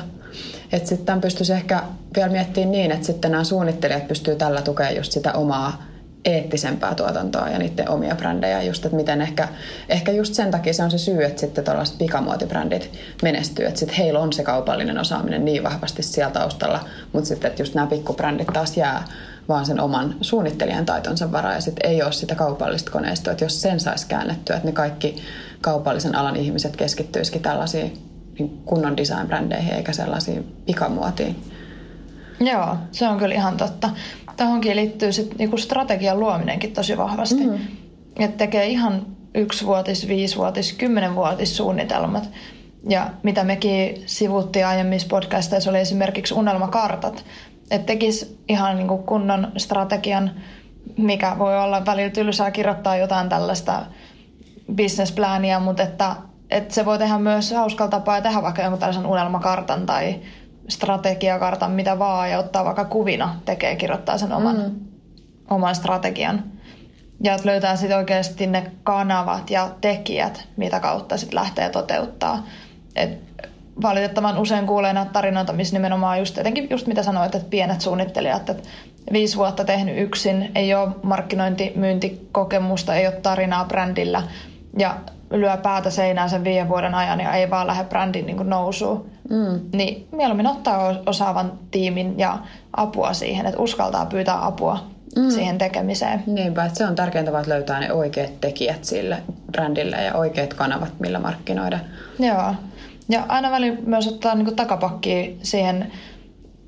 Että 0.72 0.90
sitten 0.90 1.06
tämän 1.06 1.22
pystyisi 1.22 1.54
ehkä 1.54 1.84
vielä 2.16 2.32
miettimään 2.32 2.72
niin, 2.72 2.92
että 2.92 3.06
sitten 3.06 3.32
nämä 3.32 3.44
suunnittelijat 3.44 4.08
pystyy 4.08 4.36
tällä 4.36 4.62
tukemaan 4.62 4.96
just 4.96 5.12
sitä 5.12 5.34
omaa 5.34 5.87
eettisempää 6.28 6.96
tuotantoa 6.96 7.50
ja 7.50 7.60
niiden 7.60 7.90
omia 7.90 8.16
brändejä. 8.16 8.62
Just, 8.62 8.86
että 8.86 8.96
miten 8.96 9.22
ehkä, 9.22 9.48
ehkä 9.90 10.12
just 10.12 10.34
sen 10.34 10.52
takia 10.52 10.74
se 10.74 10.84
on 10.84 10.92
se 10.92 10.98
syy, 10.98 11.24
että 11.24 11.42
sitten 11.42 11.64
tällaiset 11.64 11.98
pikamuotibrändit 11.98 12.92
menestyy. 13.24 13.66
Että 13.66 13.80
sitten 13.80 13.98
heillä 13.98 14.20
on 14.20 14.34
se 14.34 14.44
kaupallinen 14.44 15.00
osaaminen 15.00 15.46
niin 15.46 15.64
vahvasti 15.64 16.04
siellä 16.04 16.32
taustalla, 16.32 16.80
mutta 17.14 17.28
sitten 17.28 17.50
että 17.50 17.62
just 17.62 17.76
nämä 17.76 17.88
pikkubrändit 17.88 18.48
taas 18.54 18.78
jää 18.78 19.04
vaan 19.48 19.66
sen 19.66 19.80
oman 19.80 20.16
suunnittelijan 20.22 20.86
taitonsa 20.86 21.32
varaa 21.32 21.54
ja 21.54 21.62
sitten 21.62 21.92
ei 21.92 22.04
ole 22.04 22.12
sitä 22.12 22.36
kaupallista 22.36 22.92
koneistoa, 22.92 23.32
että 23.32 23.46
jos 23.46 23.62
sen 23.62 23.80
saisi 23.80 24.08
käännettyä, 24.08 24.56
että 24.56 24.68
ne 24.68 24.72
kaikki 24.72 25.24
kaupallisen 25.62 26.16
alan 26.16 26.36
ihmiset 26.36 26.76
keskittyisikin 26.76 27.42
tällaisiin 27.42 27.98
niin 28.40 28.62
kunnon 28.66 28.98
design-brändeihin 28.98 29.74
eikä 29.74 29.94
sellaisiin 29.94 30.56
pikamuotiin. 30.66 31.57
Joo, 32.40 32.78
se 32.92 33.08
on 33.08 33.18
kyllä 33.18 33.36
ihan 33.36 33.58
totta. 33.58 33.90
Tähänkin 34.38 34.76
liittyy 34.76 35.12
sit 35.12 35.38
niinku 35.38 35.58
strategian 35.58 36.20
luominenkin 36.20 36.74
tosi 36.74 36.98
vahvasti. 36.98 37.48
Mm. 37.48 37.58
Että 38.20 38.38
tekee 38.38 38.66
ihan 38.66 39.06
yksivuotis, 39.36 40.08
viisivuotis, 40.08 40.74
kymmenenvuotis 40.74 41.58
suunnitelmat. 41.58 42.30
Ja 42.90 43.10
mitä 43.24 43.44
mekin 43.44 44.04
sivuttiin 44.06 44.66
aiemmissa 44.66 45.08
podcasteissa 45.10 45.70
oli 45.70 45.80
esimerkiksi 45.80 46.34
unelmakartat. 46.34 47.26
Että 47.72 47.86
tekisi 47.86 48.40
ihan 48.50 48.78
niinku 48.78 48.98
kunnon 48.98 49.52
strategian, 49.58 50.32
mikä 50.98 51.36
voi 51.40 51.60
olla 51.60 51.86
välillä 51.86 52.10
tylsää 52.10 52.52
kirjoittaa 52.52 52.98
jotain 52.98 53.30
tällaista 53.30 53.86
businessplania, 54.76 55.60
mutta 55.60 55.84
että, 55.84 56.16
että 56.50 56.74
se 56.74 56.86
voi 56.86 56.98
tehdä 56.98 57.18
myös 57.18 57.52
hauskalla 57.52 57.92
tapaa 57.92 58.16
ja 58.16 58.22
tehdä 58.22 58.42
vaikka 58.42 58.62
jonkun 58.62 58.80
tällaisen 58.80 59.06
unelmakartan 59.06 59.86
tai 59.86 60.16
strategiakartan, 60.68 61.72
mitä 61.72 62.00
vaan, 62.00 62.32
ja 62.32 62.40
ottaa 62.40 62.66
vaikka 62.66 62.86
kuvina, 62.86 63.40
tekee, 63.46 63.76
kirjoittaa 63.76 64.18
sen 64.18 64.34
oman, 64.34 64.58
mm. 64.58 64.76
oman 65.50 65.76
strategian. 65.76 66.44
Ja 67.24 67.34
että 67.34 67.50
löytää 67.50 67.76
sitten 67.76 67.98
oikeasti 67.98 68.48
ne 68.48 68.72
kanavat 68.84 69.50
ja 69.50 69.70
tekijät, 69.82 70.48
mitä 70.58 70.80
kautta 70.80 71.18
sitten 71.18 71.36
lähtee 71.36 71.70
toteuttaa. 71.70 72.44
Et 72.96 73.20
valitettavan 73.82 74.38
usein 74.38 74.68
kuulee 74.68 74.94
näitä 74.94 75.12
tarinoita, 75.12 75.54
missä 75.54 75.76
nimenomaan 75.76 76.20
just, 76.20 76.38
jotenkin 76.38 76.68
just 76.70 76.88
mitä 76.88 77.04
sanoit, 77.04 77.36
että 77.36 77.50
pienet 77.50 77.82
suunnittelijat, 77.82 78.50
että 78.50 78.70
viisi 79.14 79.38
vuotta 79.38 79.64
tehnyt 79.64 79.98
yksin, 79.98 80.52
ei 80.56 80.76
ole 80.76 80.90
markkinointi, 81.04 81.72
myyntikokemusta, 81.76 82.96
ei 82.96 83.08
ole 83.08 83.16
tarinaa 83.16 83.66
brändillä 83.66 84.24
ja 84.78 84.98
lyö 85.32 85.58
päätä 85.58 85.90
seinään 85.90 86.30
sen 86.30 86.44
viiden 86.44 86.70
vuoden 86.70 86.96
ajan 86.96 87.20
ja 87.20 87.34
ei 87.34 87.50
vaan 87.50 87.68
lähde 87.68 87.84
brändin 87.84 88.26
niin 88.26 88.50
nousuun. 88.50 89.10
Mm. 89.30 89.60
Niin 89.74 90.08
mieluummin 90.12 90.48
ottaa 90.48 90.96
osaavan 91.06 91.52
tiimin 91.72 92.20
ja 92.20 92.38
apua 92.78 93.14
siihen, 93.14 93.46
että 93.46 93.62
uskaltaa 93.62 94.06
pyytää 94.06 94.46
apua 94.46 94.80
mm. 95.16 95.30
siihen 95.30 95.58
tekemiseen. 95.58 96.24
Niinpä, 96.28 96.66
että 96.66 96.78
se 96.78 96.86
on 96.86 96.96
tärkeintä 96.96 97.40
että 97.40 97.52
löytää 97.52 97.80
ne 97.80 97.94
oikeat 97.94 98.42
tekijät 98.42 98.84
sille 98.84 99.24
brändille 99.52 100.04
ja 100.04 100.14
oikeat 100.14 100.54
kanavat, 100.54 101.00
millä 101.00 101.20
markkinoida. 101.20 101.80
Joo. 102.20 102.56
Ja 103.10 103.26
aina 103.28 103.52
väliin 103.52 103.78
myös 103.86 104.08
ottaa 104.08 104.36
niin 104.36 104.56
takapakkia 104.56 105.32
siihen 105.44 105.92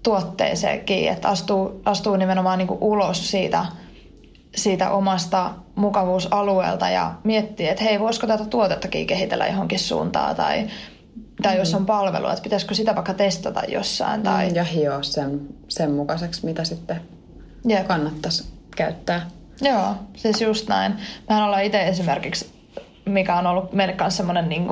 tuotteeseenkin, 0.04 1.10
että 1.10 1.28
astuu, 1.28 1.82
astuu 1.86 2.16
nimenomaan 2.16 2.58
niin 2.58 2.78
ulos 2.82 3.32
siitä, 3.32 3.66
siitä 4.56 4.90
omasta 4.90 5.52
mukavuusalueelta 5.80 6.90
ja 6.90 7.14
miettii, 7.24 7.68
että 7.68 7.84
hei, 7.84 8.00
voisiko 8.00 8.28
tätä 8.28 8.46
tuotettakin 8.46 9.08
kehitellä 9.08 9.48
johonkin 9.48 9.80
suuntaan 9.80 10.36
tai 10.36 10.68
tai 11.42 11.58
jos 11.58 11.74
on 11.74 11.86
palvelu, 11.86 12.28
että 12.28 12.44
pitäisikö 12.44 12.74
sitä 12.74 12.96
vaikka 12.96 13.14
testata 13.14 13.62
jossain. 13.68 14.24
Tai... 14.24 14.50
Mm, 14.50 14.56
ja 14.56 14.64
hioa 14.64 15.04
sen, 15.04 15.42
sen 15.68 15.92
mukaiseksi, 15.92 16.46
mitä 16.46 16.64
sitten 16.64 17.02
Jep. 17.68 17.88
kannattaisi 17.88 18.44
käyttää. 18.76 19.30
Joo, 19.62 19.96
siis 20.16 20.42
just 20.42 20.68
näin. 20.68 20.96
Mehän 21.30 21.44
ollaan 21.44 21.64
itse 21.64 21.88
esimerkiksi, 21.88 22.52
mikä 23.06 23.36
on 23.36 23.48
ollut 23.48 23.74
meille 23.74 23.94
kanssa 23.94 24.18
semmoinen 24.18 24.50
niin 24.50 24.68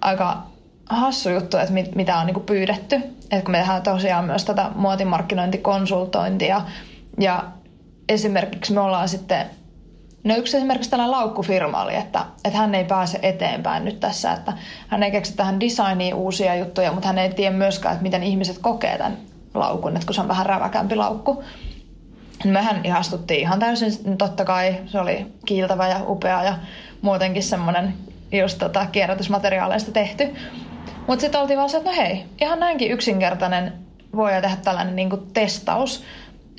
aika 0.00 0.46
hassu 0.86 1.30
juttu, 1.30 1.56
että 1.56 1.72
mit, 1.72 1.94
mitä 1.94 2.18
on 2.18 2.26
niin 2.26 2.34
kuin 2.34 2.46
pyydetty. 2.46 2.96
Että 3.30 3.44
kun 3.44 3.50
me 3.50 3.58
tehdään 3.58 3.82
tosiaan 3.82 4.24
myös 4.24 4.44
tätä 4.44 4.70
muotimarkkinointikonsultointia 4.74 6.60
ja 7.20 7.44
esimerkiksi 8.08 8.72
me 8.72 8.80
ollaan 8.80 9.08
sitten 9.08 9.46
No 10.26 10.36
yksi 10.36 10.56
esimerkiksi 10.56 10.90
tällainen 10.90 11.10
laukkufirma 11.10 11.82
oli, 11.82 11.94
että, 11.94 12.24
että 12.44 12.58
hän 12.58 12.74
ei 12.74 12.84
pääse 12.84 13.18
eteenpäin 13.22 13.84
nyt 13.84 14.00
tässä, 14.00 14.32
että 14.32 14.52
hän 14.88 15.02
ei 15.02 15.10
keksi 15.10 15.36
tähän 15.36 15.60
designiin 15.60 16.14
uusia 16.14 16.56
juttuja, 16.56 16.92
mutta 16.92 17.08
hän 17.08 17.18
ei 17.18 17.34
tiedä 17.34 17.56
myöskään, 17.56 17.92
että 17.92 18.02
miten 18.02 18.22
ihmiset 18.22 18.58
kokee 18.58 18.98
tämän 18.98 19.18
laukun, 19.54 19.96
että 19.96 20.06
kun 20.06 20.14
se 20.14 20.20
on 20.20 20.28
vähän 20.28 20.46
räväkämpi 20.46 20.96
laukku. 20.96 21.44
Mehän 22.44 22.80
ihastuttiin 22.84 23.40
ihan 23.40 23.58
täysin, 23.58 24.16
totta 24.18 24.44
kai 24.44 24.76
se 24.86 25.00
oli 25.00 25.26
kiiltävä 25.46 25.88
ja 25.88 26.00
upea 26.08 26.44
ja 26.44 26.54
muutenkin 27.02 27.42
semmoinen 27.42 27.94
just 28.32 28.58
tota 28.58 28.86
kierrätysmateriaaleista 28.86 29.92
tehty. 29.92 30.34
Mutta 31.06 31.20
sitten 31.20 31.40
oltiin 31.40 31.58
vaan 31.58 31.70
se, 31.70 31.76
että 31.76 31.90
no 31.90 31.96
hei, 31.96 32.24
ihan 32.40 32.60
näinkin 32.60 32.90
yksinkertainen 32.90 33.72
voi 34.16 34.32
tehdä 34.32 34.56
tällainen 34.64 34.96
niinku 34.96 35.16
testaus, 35.16 36.04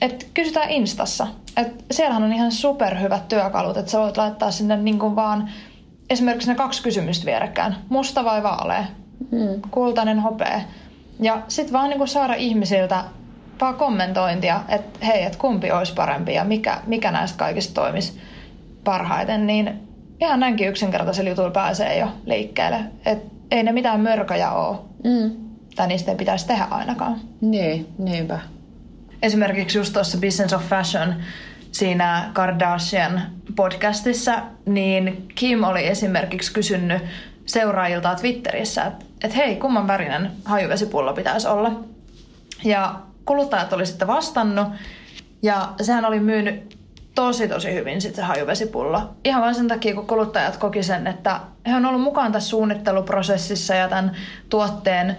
että 0.01 0.25
kysytään 0.33 0.69
Instassa. 0.69 1.27
Et 1.57 1.85
siellähän 1.91 2.23
on 2.23 2.33
ihan 2.33 2.51
superhyvät 2.51 3.27
työkalut, 3.27 3.77
että 3.77 3.91
sä 3.91 3.99
voit 3.99 4.17
laittaa 4.17 4.51
sinne 4.51 4.77
niinku 4.77 5.15
vaan 5.15 5.49
esimerkiksi 6.09 6.49
ne 6.49 6.55
kaksi 6.55 6.83
kysymystä 6.83 7.25
vierekkäin. 7.25 7.75
Musta 7.89 8.25
vai 8.25 8.43
vaalea? 8.43 8.83
Hmm. 9.31 9.61
Kultainen 9.71 10.19
hopea. 10.19 10.61
Ja 11.19 11.41
sitten 11.47 11.73
vaan 11.73 11.89
niinku 11.89 12.07
saada 12.07 12.33
ihmisiltä 12.33 13.03
vaan 13.61 13.75
kommentointia, 13.75 14.61
että 14.69 15.05
hei, 15.05 15.23
että 15.23 15.37
kumpi 15.37 15.71
olisi 15.71 15.93
parempi 15.93 16.33
ja 16.33 16.43
mikä, 16.43 16.81
mikä 16.87 17.11
näistä 17.11 17.37
kaikista 17.37 17.81
toimisi 17.81 18.19
parhaiten, 18.83 19.47
niin 19.47 19.87
ihan 20.21 20.39
näinkin 20.39 20.67
yksinkertaisella 20.67 21.29
jutulla 21.29 21.51
pääsee 21.51 21.97
jo 21.97 22.07
liikkeelle. 22.25 22.79
Et 23.05 23.19
ei 23.51 23.63
ne 23.63 23.71
mitään 23.71 24.01
mörköjä 24.01 24.51
ole. 24.51 24.77
Mm. 25.03 25.31
Tai 25.75 25.87
niistä 25.87 26.11
ei 26.11 26.17
pitäisi 26.17 26.47
tehdä 26.47 26.67
ainakaan. 26.71 27.19
Niin, 27.41 27.87
niinpä 27.97 28.39
esimerkiksi 29.21 29.77
just 29.77 29.93
tuossa 29.93 30.17
Business 30.17 30.53
of 30.53 30.63
Fashion 30.63 31.15
siinä 31.71 32.29
Kardashian 32.33 33.21
podcastissa, 33.55 34.41
niin 34.65 35.27
Kim 35.35 35.63
oli 35.63 35.87
esimerkiksi 35.87 36.53
kysynyt 36.53 37.01
seuraajilta 37.45 38.15
Twitterissä, 38.15 38.83
että 38.83 39.05
et 39.23 39.35
hei, 39.35 39.55
kumman 39.55 39.87
värinen 39.87 40.31
hajuvesipullo 40.45 41.13
pitäisi 41.13 41.47
olla. 41.47 41.71
Ja 42.63 42.95
kuluttajat 43.25 43.73
oli 43.73 43.85
sitten 43.85 44.07
vastannut, 44.07 44.67
ja 45.41 45.73
sehän 45.81 46.05
oli 46.05 46.19
myynyt 46.19 46.77
tosi 47.15 47.47
tosi 47.47 47.73
hyvin 47.73 48.01
sitten 48.01 48.23
se 48.23 48.27
hajuvesipullo. 48.27 49.01
Ihan 49.23 49.41
vain 49.41 49.55
sen 49.55 49.67
takia, 49.67 49.95
kun 49.95 50.07
kuluttajat 50.07 50.57
koki 50.57 50.83
sen, 50.83 51.07
että 51.07 51.39
he 51.67 51.75
on 51.75 51.85
ollut 51.85 52.01
mukaan 52.01 52.31
tässä 52.31 52.49
suunnitteluprosessissa 52.49 53.75
ja 53.75 53.89
tämän 53.89 54.11
tuotteen 54.49 55.17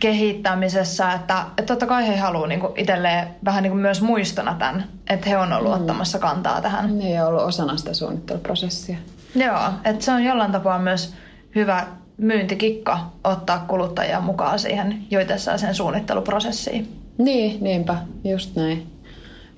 kehittämisessä, 0.00 1.12
että, 1.12 1.44
että 1.48 1.72
totta 1.72 1.86
kai 1.86 2.08
he 2.08 2.16
haluaa 2.16 2.46
niin 2.46 2.60
itselleen 2.76 3.28
vähän 3.44 3.62
niin 3.62 3.76
myös 3.76 4.02
muistona 4.02 4.54
tämän, 4.58 4.84
että 5.10 5.28
he 5.28 5.38
on 5.38 5.52
ollut 5.52 5.72
mm. 5.72 5.80
ottamassa 5.80 6.18
kantaa 6.18 6.60
tähän. 6.60 6.98
Niin, 6.98 7.14
ja 7.14 7.26
ollut 7.26 7.42
osana 7.42 7.76
sitä 7.76 7.94
suunnitteluprosessia. 7.94 8.96
Joo, 9.34 9.60
että 9.84 10.04
se 10.04 10.12
on 10.12 10.24
jollain 10.24 10.52
tapaa 10.52 10.78
myös 10.78 11.14
hyvä 11.54 11.86
myyntikikka 12.16 12.98
ottaa 13.24 13.64
kuluttajia 13.68 14.20
mukaan 14.20 14.58
siihen 14.58 15.04
joitessaan 15.10 15.58
sen 15.58 15.74
suunnitteluprosessiin. 15.74 17.00
Niin, 17.18 17.64
niinpä, 17.64 17.96
just 18.24 18.56
näin. 18.56 18.86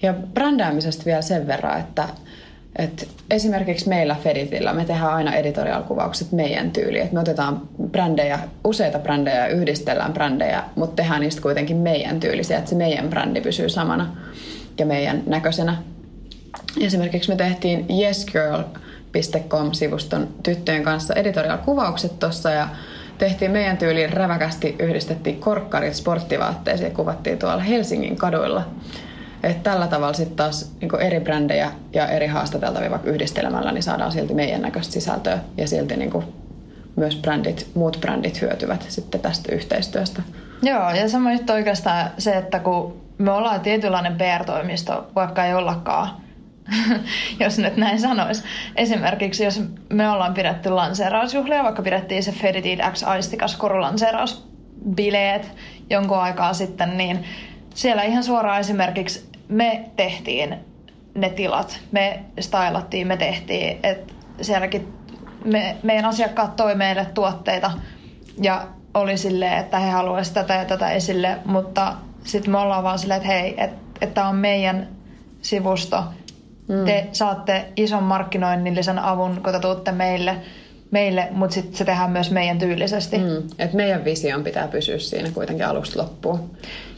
Ja 0.03 0.13
brändäämisestä 0.13 1.05
vielä 1.05 1.23
sen 1.23 1.47
verran, 1.47 1.81
että 1.81 2.09
et 2.79 3.09
esimerkiksi 3.31 3.89
meillä 3.89 4.17
Feditillä 4.23 4.73
me 4.73 4.85
tehdään 4.85 5.15
aina 5.15 5.35
editorial-kuvaukset 5.35 6.33
meidän 6.33 6.71
tyyliin. 6.71 7.05
Et 7.05 7.13
me 7.13 7.21
otetaan 7.21 7.61
brändejä, 7.91 8.39
useita 8.65 8.99
brändejä 8.99 9.37
ja 9.37 9.47
yhdistellään 9.47 10.13
brändejä, 10.13 10.63
mutta 10.75 11.03
tehdään 11.03 11.21
niistä 11.21 11.43
kuitenkin 11.43 11.77
meidän 11.77 12.21
tyylisiä, 12.21 12.59
että 12.59 12.71
se 12.71 12.77
meidän 12.77 13.11
brändi 13.11 13.41
pysyy 13.41 13.69
samana 13.69 14.17
ja 14.79 14.87
meidän 14.87 15.23
näköisenä. 15.27 15.77
Esimerkiksi 16.81 17.31
me 17.31 17.37
tehtiin 17.37 17.87
yesgirl.com-sivuston 18.01 20.29
tyttöjen 20.43 20.83
kanssa 20.83 21.15
editorial-kuvaukset 21.15 22.19
tuossa 22.19 22.51
ja 22.51 22.69
tehtiin 23.19 23.51
meidän 23.51 23.79
tyyliin 23.79 24.13
räväkästi, 24.13 24.77
yhdistettiin 24.79 25.41
korkkarit 25.41 25.95
sporttivaatteisiin 25.95 26.89
ja 26.89 26.95
kuvattiin 26.95 27.39
tuolla 27.39 27.63
Helsingin 27.63 28.17
kaduilla. 28.17 28.65
Että 29.47 29.71
tällä 29.71 29.87
tavalla 29.87 30.13
sitten 30.13 30.37
taas 30.37 30.73
niin 30.81 31.01
eri 31.01 31.21
brändejä 31.21 31.73
ja 31.93 32.09
eri 32.09 32.27
haastateltavia 32.27 32.91
vaikka 32.91 33.11
yhdistelemällä, 33.11 33.73
niin 33.73 33.83
saadaan 33.83 34.13
silti 34.13 34.35
meidän 34.35 34.63
näköistä 34.63 34.93
sisältöä 34.93 35.39
ja 35.57 35.69
silti 35.69 35.97
niin 35.97 36.11
kuin 36.11 36.25
myös 36.97 37.17
brändit, 37.17 37.71
muut 37.75 37.99
brändit 38.01 38.41
hyötyvät 38.41 38.87
sitten 38.89 39.21
tästä 39.21 39.53
yhteistyöstä. 39.53 40.23
Joo, 40.63 40.91
ja 40.91 41.09
sama 41.09 41.33
juttu 41.33 41.53
oikeastaan 41.53 42.11
se, 42.19 42.33
että 42.33 42.59
kun 42.59 43.01
me 43.19 43.31
ollaan 43.31 43.61
tietynlainen 43.61 44.17
PR-toimisto, 44.17 45.11
vaikka 45.15 45.45
ei 45.45 45.55
ollakaan, 45.55 46.11
jos 47.41 47.59
nyt 47.59 47.77
näin 47.77 48.01
sanois. 48.01 48.45
Esimerkiksi 48.77 49.45
jos 49.45 49.63
me 49.93 50.11
ollaan 50.11 50.35
pidetty 50.35 50.71
lanseerausjuhlia, 50.71 51.65
vaikka 51.65 51.83
pidettiin 51.83 52.23
se 52.23 52.33
Feditid 52.33 52.81
X 52.93 53.03
Aistikas 53.03 53.57
korulanseerausbileet 53.57 55.53
jonkun 55.91 56.19
aikaa 56.19 56.55
sitten, 56.55 56.97
niin 56.97 57.25
siellä 57.75 58.03
ihan 58.03 58.25
suoraan 58.25 58.61
esimerkiksi 58.61 59.36
me 59.49 59.85
tehtiin 59.97 60.57
ne 61.15 61.31
tilat. 61.31 61.79
Me 61.93 62.21
stylattiin, 62.41 63.07
me 63.07 63.17
tehtiin, 63.17 63.79
että 63.83 64.13
sielläkin 64.41 64.89
me, 65.45 65.77
meidän 65.83 66.05
asiakkaat 66.05 66.57
toi 66.57 66.75
meille 66.75 67.07
tuotteita 67.15 67.71
ja 68.43 68.67
oli 68.95 69.17
silleen, 69.17 69.59
että 69.59 69.79
he 69.79 69.91
haluaisivat 69.91 70.35
tätä 70.35 70.55
ja 70.55 70.65
tätä 70.65 70.91
esille, 70.91 71.39
mutta 71.45 71.95
sitten 72.25 72.51
me 72.51 72.59
ollaan 72.59 72.85
vaan 72.85 72.99
silleen, 72.99 73.17
että 73.17 73.33
hei, 73.33 73.55
että 73.59 73.77
et 74.01 74.15
tämä 74.15 74.29
on 74.29 74.37
meidän 74.37 74.89
sivusto. 75.43 76.05
Mm. 76.69 76.85
Te 76.85 77.07
saatte 77.13 77.65
ison 77.77 78.03
markkinoinnillisen 78.03 78.99
avun, 78.99 79.41
kun 79.43 79.53
te 79.53 79.61
tuutte 79.61 79.93
meille, 79.93 80.37
meille 80.91 81.29
mutta 81.31 81.55
sitten 81.55 81.77
se 81.77 81.85
tehdään 81.85 82.11
myös 82.11 82.31
meidän 82.31 82.59
tyylisesti. 82.59 83.19
Mm. 83.19 83.43
Et 83.59 83.73
meidän 83.73 84.05
vision 84.05 84.45
pitää 84.45 84.69
pysyä 84.69 84.99
siinä 84.99 85.31
kuitenkin 85.31 85.67
alusta 85.67 86.03
loppuun. 86.03 86.51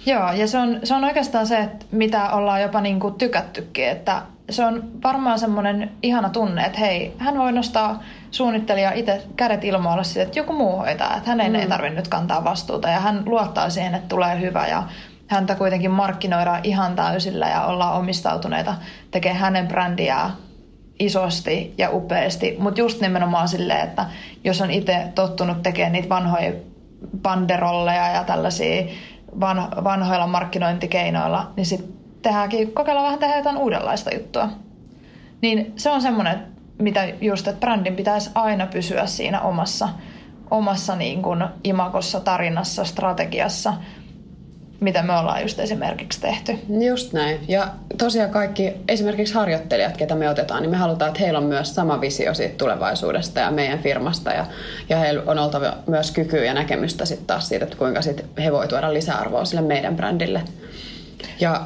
Joo, 0.09 0.33
ja 0.33 0.47
se 0.47 0.59
on, 0.59 0.81
se 0.85 0.95
on 0.95 1.05
oikeastaan 1.05 1.47
se, 1.47 1.59
että 1.59 1.87
mitä 1.91 2.31
ollaan 2.31 2.63
jopa 2.63 2.81
niin 2.81 3.01
kuin 3.01 3.15
tykättykin, 3.15 3.89
että 3.89 4.23
se 4.51 4.65
on 4.65 5.03
varmaan 5.03 5.39
semmoinen 5.39 5.91
ihana 6.03 6.29
tunne, 6.29 6.63
että 6.65 6.79
hei, 6.79 7.15
hän 7.19 7.39
voi 7.39 7.53
nostaa 7.53 8.03
suunnittelija 8.31 8.93
itse 8.93 9.23
kädet 9.37 9.65
ilmoilla 9.65 10.03
siitä, 10.03 10.23
että 10.23 10.39
joku 10.39 10.53
muu 10.53 10.77
hoitaa, 10.77 11.17
että 11.17 11.31
hänen 11.31 11.53
mm. 11.53 11.59
ei 11.59 11.67
tarvitse 11.67 11.97
nyt 11.97 12.09
kantaa 12.09 12.45
vastuuta 12.45 12.89
ja 12.89 13.01
hän 13.01 13.23
luottaa 13.27 13.71
siihen, 13.71 13.95
että 13.95 14.09
tulee 14.09 14.41
hyvä 14.41 14.67
ja 14.67 14.83
häntä 15.27 15.55
kuitenkin 15.55 15.91
markkinoidaan 15.91 16.61
ihan 16.63 16.97
täysillä 16.97 17.49
ja 17.49 17.65
ollaan 17.67 17.99
omistautuneita 17.99 18.75
tekee 19.11 19.33
hänen 19.33 19.69
brändiään 19.69 20.31
isosti 20.99 21.75
ja 21.79 21.91
upeasti, 21.91 22.57
mutta 22.59 22.81
just 22.81 23.01
nimenomaan 23.01 23.49
silleen, 23.49 23.81
että 23.89 24.07
jos 24.45 24.61
on 24.61 24.71
itse 24.71 25.09
tottunut 25.15 25.63
tekemään 25.63 25.93
niitä 25.93 26.09
vanhoja 26.09 26.53
banderolleja 27.23 28.09
ja 28.09 28.25
tällaisia 28.25 28.85
vanhoilla 29.85 30.27
markkinointikeinoilla, 30.27 31.51
niin 31.57 31.67
sitten 31.67 31.93
tehdäänkin, 32.23 32.73
kokeillaan 32.73 33.07
vähän 33.07 33.19
tehdä 33.19 33.37
jotain 33.37 33.57
uudenlaista 33.57 34.15
juttua. 34.15 34.49
Niin 35.41 35.73
se 35.77 35.91
on 35.91 36.03
semmoinen, 36.03 36.43
mitä 36.79 37.05
just, 37.21 37.49
että 37.49 37.61
brändin 37.61 37.97
pitäisi 37.97 38.31
aina 38.35 38.67
pysyä 38.67 39.07
siinä 39.07 39.41
omassa, 39.41 39.89
omassa 40.51 40.97
niin 40.97 41.23
kuin 41.23 41.45
imakossa, 41.65 42.21
tarinassa, 42.21 42.85
strategiassa, 42.85 43.75
mitä 44.81 45.03
me 45.03 45.19
ollaan 45.19 45.43
just 45.43 45.59
esimerkiksi 45.59 46.21
tehty. 46.21 46.59
Just 46.89 47.13
näin. 47.13 47.41
Ja 47.49 47.69
tosiaan 47.99 48.31
kaikki, 48.31 48.73
esimerkiksi 48.89 49.35
harjoittelijat, 49.35 49.97
ketä 49.97 50.15
me 50.15 50.31
otetaan, 50.31 50.63
niin 50.63 50.71
me 50.71 50.77
halutaan, 50.77 51.09
että 51.09 51.21
heillä 51.21 51.39
on 51.39 51.45
myös 51.45 51.75
sama 51.75 52.01
visio 52.01 52.35
siitä 52.35 52.55
tulevaisuudesta 52.59 53.41
ja 53.41 53.51
meidän 53.51 53.79
firmasta. 53.79 54.31
Ja, 54.31 54.47
ja 54.89 54.99
heillä 54.99 55.23
on 55.27 55.39
oltava 55.39 55.73
myös 55.87 56.11
kykyä 56.11 56.45
ja 56.45 56.55
näkemystä 56.55 57.05
sitten 57.05 57.27
taas 57.27 57.49
siitä, 57.49 57.65
että 57.65 57.77
kuinka 57.77 58.03
sit 58.03 58.25
he 58.39 58.53
voi 58.53 58.69
tuoda 58.69 58.95
lisäarvoa 58.95 59.45
sille 59.45 59.63
meidän 59.63 59.97
brändille. 59.97 60.43
Ja 61.41 61.61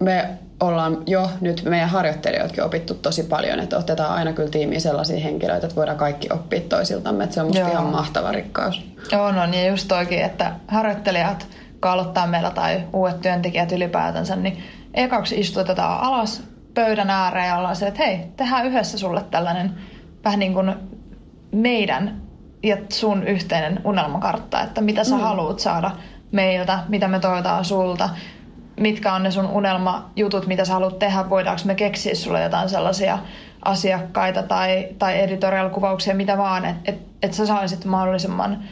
me 0.00 0.28
ollaan 0.60 1.02
jo 1.06 1.30
nyt 1.40 1.62
meidän 1.64 1.88
harjoittelijoitkin 1.88 2.64
opittu 2.64 2.94
tosi 2.94 3.22
paljon, 3.22 3.60
että 3.60 3.78
otetaan 3.78 4.14
aina 4.14 4.32
kyllä 4.32 4.48
tiimiin 4.48 4.80
sellaisia 4.80 5.20
henkilöitä, 5.20 5.66
että 5.66 5.76
voidaan 5.76 5.98
kaikki 5.98 6.28
oppia 6.32 6.60
toisiltamme, 6.60 7.24
että 7.24 7.34
se 7.34 7.40
on 7.40 7.46
musta 7.46 7.60
Joo. 7.60 7.70
ihan 7.70 7.84
mahtava 7.84 8.32
rikkaus. 8.32 8.84
Joo, 9.12 9.32
no 9.32 9.46
niin 9.46 9.68
just 9.68 9.88
toikin, 9.88 10.22
että 10.22 10.52
harjoittelijat, 10.68 11.46
meillä 12.26 12.50
tai 12.50 12.82
uudet 12.92 13.20
työntekijät 13.20 13.72
ylipäätänsä, 13.72 14.36
niin 14.36 14.62
ekaksi 14.94 15.40
istutetaan 15.40 16.00
alas 16.00 16.42
pöydän 16.74 17.10
ääreen 17.10 17.48
ja 17.48 17.56
ollaan 17.56 17.76
se, 17.76 17.86
että 17.86 18.04
hei, 18.04 18.18
tehdään 18.36 18.66
yhdessä 18.66 18.98
sulle 18.98 19.24
tällainen 19.30 19.74
vähän 20.24 20.38
niin 20.38 20.54
kuin 20.54 20.74
meidän 21.52 22.22
ja 22.62 22.76
sun 22.92 23.22
yhteinen 23.22 23.80
unelmakartta, 23.84 24.62
että 24.62 24.80
mitä 24.80 25.04
sä 25.04 25.14
mm. 25.14 25.20
haluat 25.20 25.60
saada 25.60 25.90
meiltä, 26.32 26.78
mitä 26.88 27.08
me 27.08 27.18
toivotaan 27.18 27.64
sulta 27.64 28.08
mitkä 28.80 29.12
on 29.12 29.22
ne 29.22 29.30
sun 29.30 29.46
unelmajutut, 29.46 30.46
mitä 30.46 30.64
sä 30.64 30.72
haluat 30.72 30.98
tehdä, 30.98 31.30
voidaanko 31.30 31.62
me 31.64 31.74
keksiä 31.74 32.14
sulle 32.14 32.42
jotain 32.42 32.68
sellaisia 32.68 33.18
asiakkaita 33.64 34.42
tai, 34.42 34.88
tai 34.98 35.20
editorial-kuvauksia, 35.20 36.14
mitä 36.14 36.38
vaan, 36.38 36.64
että 36.64 36.90
et, 36.90 36.98
et 37.22 37.34
sä 37.34 37.46
saisit 37.46 37.84
mahdollisimman 37.84 38.64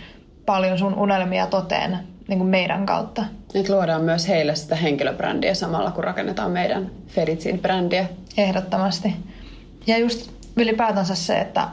paljon 0.47 0.79
sun 0.79 0.95
unelmia 0.95 1.47
toteen 1.47 1.99
niin 2.28 2.38
kuin 2.38 2.49
meidän 2.49 2.87
kautta. 2.87 3.25
Nyt 3.54 3.69
luodaan 3.69 4.03
myös 4.03 4.29
heille 4.29 4.55
sitä 4.55 4.77
henkilöbrändiä 4.77 5.55
samalla, 5.55 5.90
kun 5.90 6.05
rakennetaan 6.05 6.51
meidän 6.51 6.90
Feritsin 7.07 7.59
brändiä. 7.59 8.07
Ehdottomasti. 8.37 9.16
Ja 9.87 9.99
just 9.99 10.31
ylipäätänsä 10.57 11.14
se, 11.14 11.38
että 11.38 11.68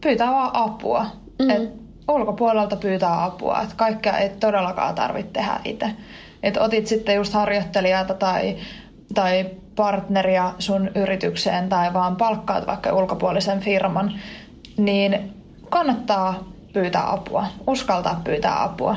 pyytää 0.00 0.30
vaan 0.30 0.50
apua. 0.52 1.02
Mm-hmm. 1.38 1.50
Et 1.50 1.72
ulkopuolelta 2.08 2.76
pyytää 2.76 3.24
apua. 3.24 3.60
Että 3.62 3.74
kaikkea 3.76 4.18
ei 4.18 4.28
todellakaan 4.28 4.94
tarvitse 4.94 5.32
tehdä 5.32 5.60
itse 5.64 5.90
että 6.46 6.62
otit 6.62 6.86
sitten 6.86 7.14
just 7.14 7.32
harjoittelijaa 7.32 8.04
tai, 8.04 8.56
tai 9.14 9.46
partneria 9.76 10.52
sun 10.58 10.90
yritykseen 10.94 11.68
tai 11.68 11.92
vaan 11.92 12.16
palkkaat 12.16 12.66
vaikka 12.66 12.92
ulkopuolisen 12.92 13.60
firman, 13.60 14.20
niin 14.76 15.34
kannattaa 15.68 16.44
pyytää 16.72 17.12
apua, 17.12 17.46
uskaltaa 17.66 18.20
pyytää 18.24 18.62
apua. 18.62 18.96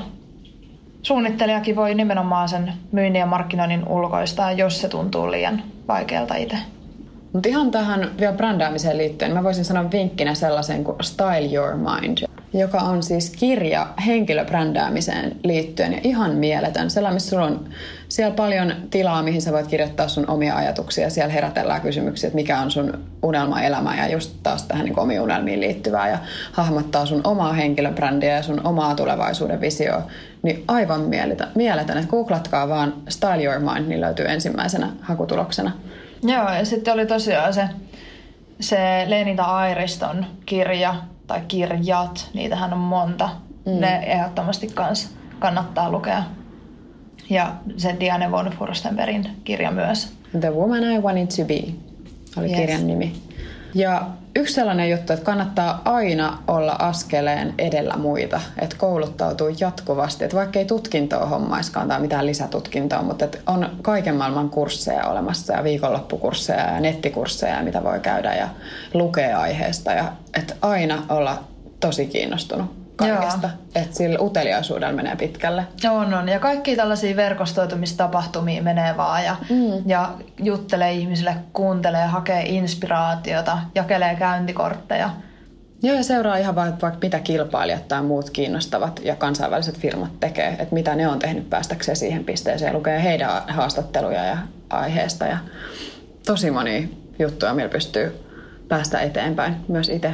Suunnittelijakin 1.02 1.76
voi 1.76 1.96
nimenomaan 1.96 2.50
sen 2.50 2.74
myynnin 2.92 3.20
ja 3.20 3.26
markkinoinnin 3.26 3.88
ulkoistaa, 3.88 4.52
jos 4.52 4.82
se 4.82 4.90
tuntuu 4.90 5.32
liian 5.32 5.64
vaikealta 5.88 6.36
itse. 6.36 6.58
Mutta 7.34 7.50
ihan 7.50 7.72
tähän 7.72 8.12
vielä 8.20 8.34
brändäämiseen 8.34 8.98
liittyen, 8.98 9.34
mä 9.34 9.44
voisin 9.44 9.66
sanoa 9.66 9.92
vinkkinä 9.92 10.34
sellaisen 10.34 10.84
kuin 10.84 10.98
Style 11.02 11.54
Your 11.54 11.76
Mind 11.76 12.18
joka 12.54 12.78
on 12.78 13.04
siis 13.04 13.30
kirja 13.30 13.88
henkilöbrändäämiseen 14.06 15.36
liittyen 15.44 15.94
ja 15.94 16.00
ihan 16.04 16.36
mieletön. 16.36 16.90
Sellainen, 16.90 17.16
missä 17.16 17.30
sulla 17.30 17.46
on 17.46 17.70
siellä 18.10 18.36
paljon 18.36 18.74
tilaa, 18.90 19.24
mihin 19.24 19.42
sä 19.42 19.52
voit 19.52 19.68
kirjoittaa 19.68 20.08
sun 20.08 20.30
omia 20.30 20.56
ajatuksia. 20.56 21.10
Siellä 21.10 21.34
herätellään 21.34 21.82
kysymyksiä, 21.82 22.28
että 22.28 22.36
mikä 22.36 22.60
on 22.60 22.72
sun 22.72 23.00
unelmaelämä 23.24 23.96
ja 23.96 24.12
just 24.12 24.36
taas 24.44 24.64
tähän 24.64 24.86
niin 24.86 25.00
omiin 25.00 25.22
unelmiin 25.22 25.62
liittyvää 25.62 26.10
ja 26.10 26.18
hahmottaa 26.52 27.06
sun 27.06 27.22
omaa 27.24 27.54
henkilöbrändiä 27.54 28.36
ja 28.36 28.44
sun 28.44 28.68
omaa 28.68 28.96
tulevaisuuden 28.96 29.62
visioa. 29.62 30.04
Niin 30.42 30.64
aivan 30.68 31.02
mieletön, 31.56 31.98
että 31.98 32.10
googlatkaa 32.10 32.70
vaan 32.70 32.94
Style 33.10 33.44
Your 33.44 33.60
Mind, 33.60 33.88
niin 33.88 34.02
löytyy 34.02 34.26
ensimmäisenä 34.28 34.90
hakutuloksena. 35.02 35.72
Joo, 36.24 36.54
ja 36.54 36.66
sitten 36.66 36.94
oli 36.94 37.06
tosiaan 37.06 37.54
se, 37.54 37.70
se 38.60 39.06
Lenita 39.08 39.44
Airiston 39.44 40.26
kirja, 40.46 40.96
tai 41.28 41.42
kirjat, 41.48 42.30
niitähän 42.34 42.74
on 42.74 42.80
monta. 42.80 43.30
Mm. 43.66 43.80
Ne 43.80 43.98
ehdottomasti 44.06 44.68
kans 44.68 45.16
kannattaa 45.40 45.92
lukea. 45.92 46.24
Ja 47.30 47.56
se 47.78 47.96
Diane 48.00 48.32
von 48.32 48.54
Furstenbergin 48.60 49.30
kirja 49.44 49.72
myös. 49.72 50.14
The 50.40 50.54
Woman 50.54 50.84
I 50.84 51.00
Wanted 51.00 51.28
to 51.28 51.46
Be 51.46 51.74
oli 52.38 52.50
yes. 52.50 52.60
kirjan 52.60 52.88
nimi. 52.88 53.14
Ja 53.74 54.08
yksi 54.36 54.54
sellainen 54.54 54.90
juttu, 54.90 55.14
että 55.14 55.26
kannattaa 55.26 55.82
aina 55.86 56.38
olla 56.48 56.76
askeleen 56.80 57.54
edellä 57.58 57.98
muita, 57.98 58.42
että 58.62 58.76
kouluttautuu 58.80 59.48
jatkuvasti, 59.60 60.24
että 60.24 60.38
vaikka 60.38 60.60
ei 60.60 60.66
tutkintoa 60.66 61.26
hommaiskaan 61.26 61.88
tai 61.88 62.02
mitään 62.02 62.26
lisätutkintoa, 62.26 63.02
mutta 63.02 63.26
että 63.26 63.38
on 63.48 63.70
kaiken 63.82 64.16
maailman 64.16 64.50
kursseja 64.50 65.08
olemassa 65.08 65.54
ja 65.54 65.64
viikonloppukursseja 65.64 66.74
ja 66.74 66.80
nettikursseja, 66.80 67.64
mitä 67.64 67.84
voi 67.84 68.00
käydä 68.00 68.36
ja 68.36 68.50
lukea 68.94 69.40
aiheesta. 69.40 69.92
Ja 69.92 70.12
että 70.38 70.54
aina 70.62 71.04
olla 71.10 71.44
tosi 71.80 72.06
kiinnostunut 72.06 72.79
kaikesta. 73.00 73.50
Että 73.76 73.96
sillä 73.96 74.20
uteliaisuudella 74.20 74.94
menee 74.94 75.16
pitkälle. 75.16 75.68
On, 75.90 76.14
on. 76.14 76.30
Ja 76.30 76.40
kaikki 76.40 76.76
tällaisia 76.76 77.16
verkostoitumistapahtumia 77.16 78.64
menee 78.64 78.98
vaan 78.98 79.24
ja, 79.24 79.36
mm. 79.50 79.90
ja 79.90 80.14
juttelee 80.44 80.92
ihmisille, 80.92 81.36
kuuntelee, 81.54 82.06
hakee 82.06 82.44
inspiraatiota, 82.44 83.58
jakelee 83.76 84.16
käyntikortteja. 84.16 85.10
Joo, 85.84 85.96
ja 85.96 86.04
seuraa 86.04 86.38
ihan 86.38 86.56
vaan 86.56 86.78
vaikka 86.82 87.00
mitä 87.02 87.20
kilpailijat 87.20 87.88
tai 87.88 88.02
muut 88.02 88.30
kiinnostavat 88.30 89.00
ja 89.04 89.16
kansainväliset 89.16 89.78
firmat 89.78 90.20
tekee, 90.20 90.48
että 90.48 90.74
mitä 90.74 90.96
ne 90.96 91.08
on 91.08 91.20
tehnyt 91.20 91.50
päästäkseen 91.50 91.96
siihen 91.96 92.26
pisteeseen. 92.26 92.74
Lukee 92.74 93.04
heidän 93.04 93.30
haastatteluja 93.48 94.26
ja 94.26 94.38
aiheesta 94.70 95.26
ja 95.26 95.38
tosi 96.26 96.52
moni 96.52 96.98
juttuja, 97.20 97.54
millä 97.54 97.70
pystyy 97.70 98.26
päästä 98.68 99.00
eteenpäin 99.00 99.56
myös 99.68 99.90
itse. 99.90 100.14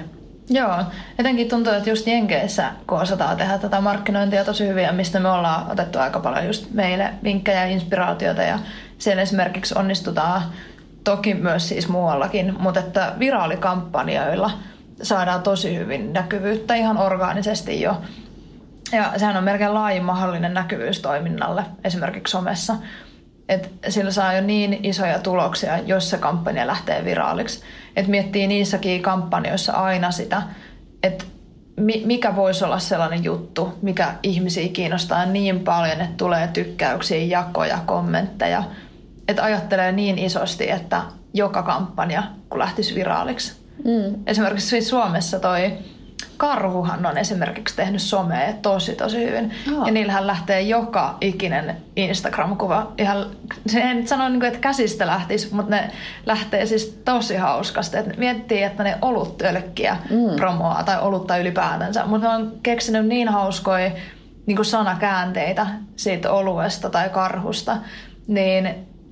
Joo, 0.50 0.84
etenkin 1.20 1.50
tuntuu, 1.50 1.74
että 1.74 1.90
just 1.90 2.08
Jenkeissä, 2.08 2.72
kun 2.88 3.02
osataan 3.02 3.38
tehdä 3.38 3.58
tätä 3.58 3.82
markkinointia 3.82 4.46
tosi 4.46 4.68
hyvin, 4.68 4.96
mistä 4.96 5.20
me 5.20 5.30
ollaan 5.30 5.72
otettu 5.72 6.00
aika 6.00 6.20
paljon 6.20 6.46
just 6.46 6.72
meille 6.72 7.14
vinkkejä 7.24 7.66
ja 7.66 7.72
inspiraatiota 7.72 8.42
ja 8.42 8.60
siellä 8.98 9.22
esimerkiksi 9.22 9.76
onnistutaan 9.78 10.42
toki 11.04 11.34
myös 11.34 11.70
siis 11.70 11.88
muuallakin, 11.88 12.56
mutta 12.60 12.80
että 12.80 13.14
viraalikampanjoilla 13.20 14.52
saadaan 15.02 15.42
tosi 15.44 15.78
hyvin 15.78 16.14
näkyvyyttä 16.14 16.76
ihan 16.76 16.98
orgaanisesti 16.98 17.82
jo. 17.82 18.02
Ja 18.92 19.14
sehän 19.18 19.38
on 19.38 19.44
melkein 19.44 19.74
laajin 19.74 20.04
mahdollinen 20.04 20.54
näkyvyys 20.54 21.00
toiminnalle, 21.00 21.66
esimerkiksi 21.84 22.32
somessa. 22.32 22.76
Et 23.50 23.72
sillä 23.90 24.12
saa 24.12 24.34
jo 24.34 24.42
niin 24.42 24.80
isoja 24.84 25.20
tuloksia, 25.20 25.78
jos 25.78 26.10
se 26.10 26.18
kampanja 26.18 26.68
lähtee 26.68 27.06
viraaliksi. 27.06 27.64
Et 27.96 28.08
miettii 28.08 28.48
niissäkin 28.48 29.02
kampanjoissa 29.02 29.74
aina 29.74 30.12
sitä, 30.12 30.42
että 31.04 31.26
mikä 32.06 32.36
voisi 32.36 32.66
olla 32.66 32.80
sellainen 32.80 33.24
juttu, 33.24 33.74
mikä 33.82 34.14
ihmisiä 34.24 34.70
kiinnostaa 34.70 35.26
niin 35.26 35.60
paljon, 35.60 36.02
että 36.02 36.18
tulee 36.18 36.48
tykkäyksiä, 36.48 37.18
jakoja, 37.18 37.80
kommentteja. 37.86 38.64
Että 39.28 39.44
ajattelee 39.44 39.92
niin 39.92 40.20
isosti, 40.20 40.72
että 40.72 41.02
joka 41.34 41.64
kampanja, 41.64 42.24
kun 42.50 42.60
lähtisi 42.60 42.96
viraaliksi. 42.96 43.54
Mm. 43.84 44.16
Esimerkiksi 44.28 44.68
siis 44.68 44.90
Suomessa 44.90 45.40
toi 45.40 45.78
Karhuhan 46.38 47.06
on 47.06 47.18
esimerkiksi 47.18 47.76
tehnyt 47.76 48.02
somea 48.02 48.54
tosi 48.62 48.96
tosi 48.96 49.26
hyvin. 49.26 49.52
Oh. 49.78 49.88
Ja 49.88 49.94
niillähän 49.94 50.28
lähtee 50.28 50.62
joka 50.62 51.18
ikinen 51.22 51.78
Instagram-kuva. 51.96 52.92
Ihan, 52.98 53.26
en 53.76 54.08
sano, 54.08 54.30
niin 54.30 54.46
että 54.46 54.60
käsistä 54.60 55.08
lähtisi, 55.08 55.56
mutta 55.56 55.76
ne 55.76 55.92
lähtee 56.26 56.66
siis 56.66 57.02
tosi 57.06 57.36
hauskasti. 57.36 57.98
Et 57.98 58.18
miettii, 58.18 58.64
että 58.64 58.84
ne 58.84 58.98
oluttölkkiä 59.02 59.98
mm. 60.10 60.36
promoaa 60.36 60.84
tai 60.84 61.02
olutta 61.02 61.38
ylipäätänsä. 61.38 62.06
Mutta 62.06 62.28
ne 62.28 62.36
on 62.36 62.52
keksinyt 62.64 63.06
niin 63.06 63.30
hauskoja 63.30 63.92
niin 64.46 64.56
kuin 64.56 64.66
sanakäänteitä 64.66 65.68
siitä 65.96 66.32
oluesta 66.32 66.90
tai 66.90 67.10
karhusta. 67.10 67.78
Niin 68.28 68.70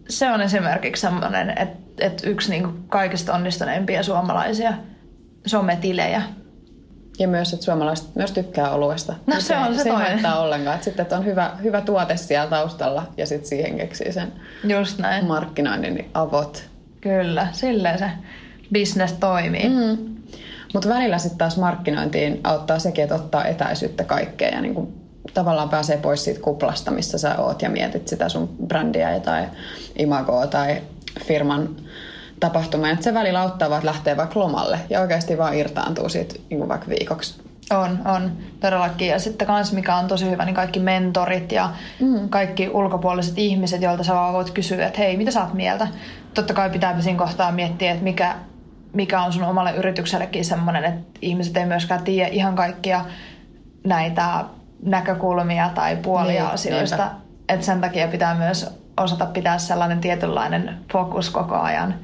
se 0.09 0.31
on 0.31 0.41
esimerkiksi 0.41 1.01
semmoinen, 1.01 1.49
että, 1.49 1.77
että 1.99 2.29
yksi 2.29 2.49
niin 2.49 2.63
kuin 2.63 2.83
kaikista 2.87 3.33
onnistuneimpia 3.33 4.03
suomalaisia 4.03 4.73
sometilejä. 5.45 6.21
Ja 7.19 7.27
myös, 7.27 7.53
että 7.53 7.65
suomalaiset 7.65 8.15
myös 8.15 8.31
tykkää 8.31 8.71
oluesta. 8.71 9.15
No 9.27 9.35
se 9.39 9.57
on 9.57 9.75
se, 9.75 9.83
se 9.83 9.89
toinen. 9.89 10.07
haittaa 10.07 10.39
ollenkaan. 10.39 10.75
Että 10.75 10.85
sitten, 10.85 11.03
että 11.03 11.17
on 11.17 11.25
hyvä, 11.25 11.51
hyvä 11.63 11.81
tuote 11.81 12.17
siellä 12.17 12.49
taustalla 12.49 13.03
ja 13.17 13.25
sitten 13.25 13.49
siihen 13.49 13.77
keksii 13.77 14.11
sen 14.11 14.33
Just 14.63 14.99
näin. 14.99 15.25
markkinoinnin 15.25 15.95
niin 15.95 16.09
avot. 16.13 16.63
Kyllä, 17.01 17.47
silleen 17.51 17.99
se 17.99 18.11
business 18.73 19.13
toimii. 19.13 19.69
Mm. 19.69 20.15
Mutta 20.73 20.89
välillä 20.89 21.17
sitten 21.17 21.37
taas 21.37 21.57
markkinointiin 21.57 22.39
auttaa 22.43 22.79
sekin, 22.79 23.03
että 23.03 23.15
ottaa 23.15 23.45
etäisyyttä 23.45 24.03
kaikkeen 24.03 24.53
ja 24.53 24.61
niin 24.61 24.73
kuin 24.73 24.93
tavallaan 25.33 25.69
pääsee 25.69 25.97
pois 25.97 26.23
siitä 26.23 26.39
kuplasta, 26.41 26.91
missä 26.91 27.17
sä 27.17 27.35
oot 27.37 27.61
ja 27.61 27.69
mietit 27.69 28.07
sitä 28.07 28.29
sun 28.29 28.49
brändiä 28.67 29.19
tai 29.19 29.45
imagoa 29.97 30.47
tai 30.47 30.81
firman 31.23 31.75
tapahtumaa. 32.43 32.89
Että 32.89 33.03
se 33.03 33.13
välillä 33.13 33.41
auttaa 33.41 33.69
vaan, 33.69 33.79
että 33.79 33.91
lähtee 33.91 34.17
vaikka 34.17 34.39
lomalle 34.39 34.79
ja 34.89 35.01
oikeasti 35.01 35.37
vaan 35.37 35.53
irtaantuu 35.53 36.09
siitä 36.09 36.35
niin 36.49 36.57
kuin 36.57 36.69
vaikka 36.69 36.87
viikoksi. 36.89 37.41
On, 37.71 37.99
on 38.05 38.31
todellakin. 38.59 39.07
Ja 39.07 39.19
sitten 39.19 39.47
kans 39.47 39.73
mikä 39.73 39.95
on 39.95 40.07
tosi 40.07 40.29
hyvä, 40.29 40.45
niin 40.45 40.55
kaikki 40.55 40.79
mentorit 40.79 41.51
ja 41.51 41.69
mm. 41.99 42.29
kaikki 42.29 42.69
ulkopuoliset 42.69 43.37
ihmiset, 43.37 43.81
joilta 43.81 44.03
sä 44.03 44.13
vaan 44.13 44.33
voit 44.33 44.49
kysyä, 44.49 44.87
että 44.87 44.99
hei, 44.99 45.17
mitä 45.17 45.31
sä 45.31 45.41
oot 45.41 45.53
mieltä? 45.53 45.87
Totta 46.33 46.53
kai 46.53 46.69
pitää 46.69 47.01
siinä 47.01 47.19
kohtaa 47.19 47.51
miettiä, 47.51 47.91
että 47.91 48.03
mikä, 48.03 48.35
mikä 48.93 49.21
on 49.21 49.33
sun 49.33 49.43
omalle 49.43 49.71
yrityksellekin 49.71 50.45
semmoinen, 50.45 50.83
että 50.83 51.19
ihmiset 51.21 51.57
ei 51.57 51.65
myöskään 51.65 52.03
tiedä 52.03 52.29
ihan 52.29 52.55
kaikkia 52.55 53.05
näitä 53.83 54.45
näkökulmia 54.85 55.69
tai 55.75 55.95
puolia 55.95 56.43
niin, 56.43 56.53
asioista. 56.53 57.11
Että 57.49 57.65
sen 57.65 57.81
takia 57.81 58.07
pitää 58.07 58.35
myös 58.35 58.69
osata 58.97 59.25
pitää 59.25 59.57
sellainen 59.57 60.01
tietynlainen 60.01 60.77
fokus 60.91 61.29
koko 61.29 61.55
ajan. 61.55 61.95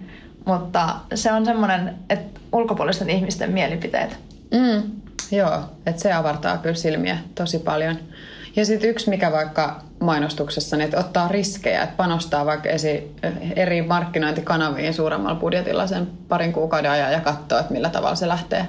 Mutta 0.46 0.96
se 1.16 1.32
on 1.32 1.46
semmoinen, 1.46 1.96
että 2.10 2.40
ulkopuolisten 2.52 3.10
ihmisten 3.10 3.52
mielipiteet. 3.52 4.18
Mm, 4.52 4.84
joo, 5.32 5.60
että 5.86 6.02
se 6.02 6.14
avartaa 6.14 6.58
kyllä 6.58 6.76
silmiä 6.76 7.18
tosi 7.36 7.60
paljon. 7.60 7.96
Ja 8.56 8.66
sitten 8.66 8.90
yksi, 8.90 9.10
mikä 9.10 9.32
vaikka 9.32 9.82
mainostuksessa, 10.00 10.78
niin 10.78 10.86
että 10.86 11.00
ottaa 11.00 11.28
riskejä, 11.28 11.84
että 11.84 11.96
panostaa 11.98 12.46
vaikka 12.46 12.70
esi- 12.70 13.16
eri 13.56 13.82
markkinointikanaviin 13.82 14.94
suuremmalla 14.94 15.40
budjetilla 15.40 15.88
sen 15.88 16.08
parin 16.28 16.54
kuukauden 16.54 16.92
ajan 16.92 17.12
ja 17.12 17.22
katsoo, 17.22 17.60
että 17.60 17.74
millä 17.74 17.90
tavalla 17.90 18.16
se 18.16 18.28
lähtee 18.28 18.68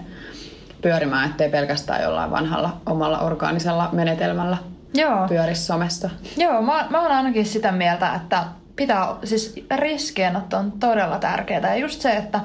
pyörimään, 0.83 1.30
ettei 1.30 1.50
pelkästään 1.50 2.02
jollain 2.02 2.30
vanhalla 2.30 2.76
omalla 2.87 3.18
orgaanisella 3.18 3.88
menetelmällä 3.92 4.56
Joo. 4.94 5.28
pyörisi 5.28 5.62
somessa. 5.62 6.11
Joo, 6.37 6.62
mä, 6.62 6.87
mä 6.90 7.02
oon 7.02 7.12
ainakin 7.12 7.46
sitä 7.46 7.72
mieltä, 7.72 8.14
että 8.14 8.44
pitää, 8.76 9.14
siis 9.24 9.54
riskienotto 9.76 10.56
on 10.56 10.72
todella 10.72 11.18
tärkeää. 11.18 11.74
Ja 11.74 11.76
just 11.76 12.00
se, 12.00 12.11
että 12.11 12.40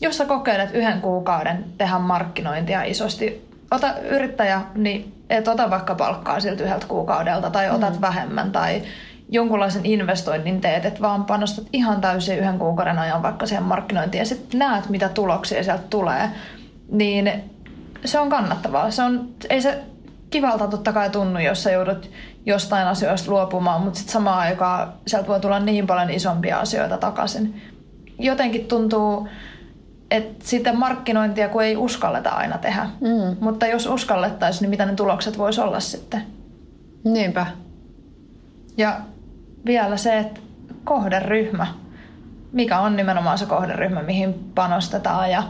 jos 0.00 0.18
sä 0.18 0.24
kokeilet 0.24 0.74
yhden 0.74 1.00
kuukauden 1.00 1.64
tehdä 1.78 1.98
markkinointia 1.98 2.82
isosti, 2.82 3.48
ota 3.70 3.98
yrittäjä, 3.98 4.62
niin 4.74 5.14
et 5.30 5.48
ota 5.48 5.70
vaikka 5.70 5.94
palkkaa 5.94 6.40
siltä 6.40 6.62
yhdeltä 6.62 6.86
kuukaudelta 6.86 7.50
tai 7.50 7.70
otat 7.70 7.94
mm. 7.94 8.00
vähemmän 8.00 8.52
tai 8.52 8.82
jonkunlaisen 9.28 9.86
investoinnin 9.86 10.60
teet, 10.60 10.84
että 10.84 11.00
vaan 11.00 11.24
panostat 11.24 11.66
ihan 11.72 12.00
täysin 12.00 12.38
yhden 12.38 12.58
kuukauden 12.58 12.98
ajan 12.98 13.22
vaikka 13.22 13.46
siihen 13.46 13.64
markkinointiin 13.64 14.18
ja 14.18 14.26
sitten 14.26 14.58
näet, 14.58 14.88
mitä 14.88 15.08
tuloksia 15.08 15.64
sieltä 15.64 15.84
tulee, 15.90 16.30
niin 16.88 17.32
se 18.04 18.20
on 18.20 18.28
kannattavaa. 18.28 18.90
Se 18.90 19.02
on, 19.02 19.28
ei 19.50 19.62
se 19.62 19.82
kivalta 20.34 20.68
totta 20.68 20.92
kai 20.92 21.10
tunnu, 21.10 21.38
jos 21.38 21.62
sä 21.62 21.70
joudut 21.70 22.10
jostain 22.46 22.86
asioista 22.86 23.30
luopumaan, 23.30 23.80
mutta 23.80 23.98
sitten 23.98 24.12
samaan 24.12 24.38
aikaan 24.38 24.92
sieltä 25.06 25.28
voi 25.28 25.40
tulla 25.40 25.60
niin 25.60 25.86
paljon 25.86 26.10
isompia 26.10 26.60
asioita 26.60 26.98
takaisin. 26.98 27.62
Jotenkin 28.18 28.64
tuntuu, 28.64 29.28
että 30.10 30.44
sitä 30.48 30.72
markkinointia 30.72 31.48
kun 31.48 31.62
ei 31.62 31.76
uskalleta 31.76 32.30
aina 32.30 32.58
tehdä. 32.58 32.86
Mm. 33.00 33.36
Mutta 33.40 33.66
jos 33.66 33.86
uskallettaisiin, 33.86 34.62
niin 34.62 34.70
mitä 34.70 34.86
ne 34.86 34.94
tulokset 34.94 35.38
voisi 35.38 35.60
olla 35.60 35.80
sitten? 35.80 36.22
Niinpä. 37.04 37.46
Ja 38.76 39.00
vielä 39.66 39.96
se, 39.96 40.18
että 40.18 40.40
kohderyhmä. 40.84 41.66
Mikä 42.52 42.80
on 42.80 42.96
nimenomaan 42.96 43.38
se 43.38 43.46
kohderyhmä, 43.46 44.02
mihin 44.02 44.34
panostetaan 44.54 45.30
ja 45.30 45.42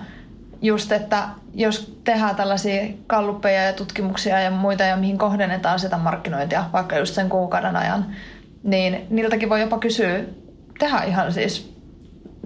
just, 0.64 0.92
että 0.92 1.28
jos 1.54 1.98
tehdään 2.04 2.36
tällaisia 2.36 2.82
kalluppeja 3.06 3.62
ja 3.62 3.72
tutkimuksia 3.72 4.40
ja 4.40 4.50
muita, 4.50 4.82
ja 4.82 4.96
mihin 4.96 5.18
kohdennetaan 5.18 5.78
sitä 5.78 5.96
markkinointia, 5.96 6.64
vaikka 6.72 6.98
just 6.98 7.14
sen 7.14 7.28
kuukauden 7.28 7.76
ajan, 7.76 8.06
niin 8.62 9.06
niiltäkin 9.10 9.48
voi 9.48 9.60
jopa 9.60 9.78
kysyä, 9.78 10.20
tehdä 10.78 11.02
ihan 11.02 11.32
siis 11.32 11.74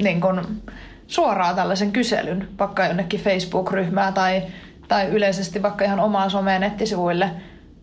niin 0.03 0.21
kun, 0.21 0.63
suoraan 1.07 1.57
tällaisen 1.57 1.93
kyselyn, 1.93 2.49
vaikka 2.59 2.87
jonnekin 2.87 3.21
Facebook-ryhmää 3.21 4.13
tai, 4.13 4.43
tai 4.89 5.07
yleisesti 5.07 5.63
vaikka 5.63 5.85
ihan 5.85 6.01
omaa 6.01 6.29
someen 6.29 6.61
nettisivuille, 6.61 7.31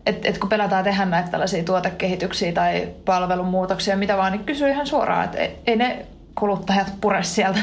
että 0.06 0.28
et 0.28 0.38
kun 0.38 0.48
pelätään 0.48 0.84
tehdä 0.84 1.04
näitä 1.04 1.30
tällaisia 1.30 1.64
tuotekehityksiä 1.64 2.52
tai 2.52 2.88
palvelumuutoksia, 3.04 3.96
mitä 3.96 4.16
vaan, 4.16 4.32
niin 4.32 4.44
kysyy 4.44 4.68
ihan 4.68 4.86
suoraan, 4.86 5.24
että 5.24 5.38
ei, 5.38 5.58
ei 5.66 5.76
ne 5.76 6.06
kuluttajat 6.38 6.92
pure 7.00 7.22
sieltä 7.22 7.58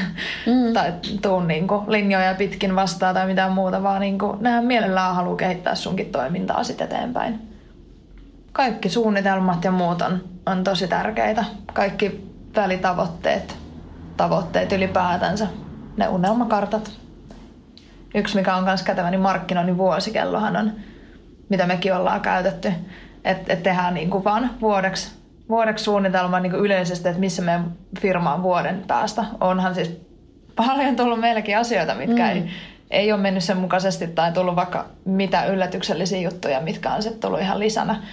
mm. 0.45 0.73
tai 0.73 0.93
tuu 1.21 1.39
niin 1.39 1.67
kuin 1.67 1.91
linjoja 1.91 2.35
pitkin 2.35 2.75
vastaan 2.75 3.15
tai 3.15 3.27
mitään 3.27 3.51
muuta, 3.51 3.83
vaan 3.83 4.01
niin 4.01 4.19
kuin, 4.19 4.37
nehän 4.41 4.65
mielellään 4.65 5.15
haluaa 5.15 5.35
kehittää 5.35 5.75
sunkin 5.75 6.11
toimintaa 6.11 6.63
sitten 6.63 6.87
eteenpäin. 6.87 7.41
Kaikki 8.51 8.89
suunnitelmat 8.89 9.63
ja 9.63 9.71
muut 9.71 10.01
on, 10.01 10.23
on 10.45 10.63
tosi 10.63 10.87
tärkeitä. 10.87 11.45
Kaikki 11.73 12.33
välitavoitteet, 12.55 13.57
tavoitteet 14.17 14.71
ylipäätänsä, 14.71 15.47
ne 15.97 16.07
unelmakartat. 16.07 16.91
Yksi, 18.15 18.35
mikä 18.35 18.55
on 18.55 18.63
myös 18.63 18.83
kätevä, 18.83 19.11
niin 19.11 19.21
markkinoinnin 19.21 19.77
vuosikellohan 19.77 20.57
on, 20.57 20.71
mitä 21.49 21.65
mekin 21.65 21.95
ollaan 21.95 22.21
käytetty. 22.21 22.71
Että 23.23 23.53
et 23.53 23.63
tehdään 23.63 23.93
niin 23.93 24.09
kuin 24.09 24.23
vaan 24.23 24.49
vuodeksi 24.61 25.22
vuodeksi 25.53 25.83
suunnitelma 25.83 26.39
niin 26.39 26.55
yleisesti, 26.55 27.07
että 27.07 27.19
missä 27.19 27.41
meidän 27.41 27.71
firma 28.01 28.33
on 28.33 28.43
vuoden 28.43 28.83
päästä. 28.87 29.25
Onhan 29.39 29.75
siis 29.75 29.91
paljon 30.55 30.95
tullut 30.95 31.19
meillekin 31.19 31.57
asioita, 31.57 31.95
mitkä 31.95 32.23
mm. 32.23 32.29
ei, 32.29 32.49
ei 32.91 33.11
ole 33.11 33.21
mennyt 33.21 33.43
sen 33.43 33.57
mukaisesti 33.57 34.07
tai 34.07 34.31
tullut 34.31 34.55
vaikka 34.55 34.85
mitä 35.05 35.45
yllätyksellisiä 35.45 36.19
juttuja, 36.19 36.61
mitkä 36.61 36.93
on 36.93 37.03
sitten 37.03 37.19
tullut 37.19 37.41
ihan 37.41 37.59
lisänä. 37.59 38.03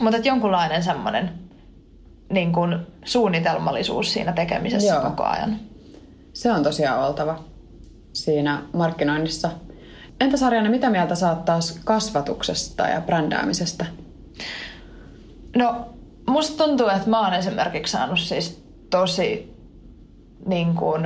Mutta 0.00 0.18
jonkunlainen 0.18 0.82
semmoinen 0.82 1.32
niin 2.28 2.52
kuin 2.52 2.78
suunnitelmallisuus 3.04 4.12
siinä 4.12 4.32
tekemisessä 4.32 4.94
Joo. 4.94 5.02
koko 5.02 5.24
ajan. 5.24 5.56
Se 6.32 6.52
on 6.52 6.62
tosiaan 6.62 7.06
oltava 7.08 7.44
siinä 8.12 8.62
markkinoinnissa. 8.72 9.50
Entä 10.20 10.36
Sarjana, 10.36 10.70
mitä 10.70 10.90
mieltä 10.90 11.14
saat 11.14 11.44
taas 11.44 11.80
kasvatuksesta 11.84 12.88
ja 12.88 13.00
brändäämisestä? 13.00 13.86
No 15.56 15.95
musta 16.26 16.64
tuntuu, 16.64 16.88
että 16.88 17.10
mä 17.10 17.20
oon 17.20 17.34
esimerkiksi 17.34 17.92
saanut 17.92 18.18
siis 18.18 18.64
tosi 18.90 19.56
niin 20.46 20.74
kuin, 20.74 21.02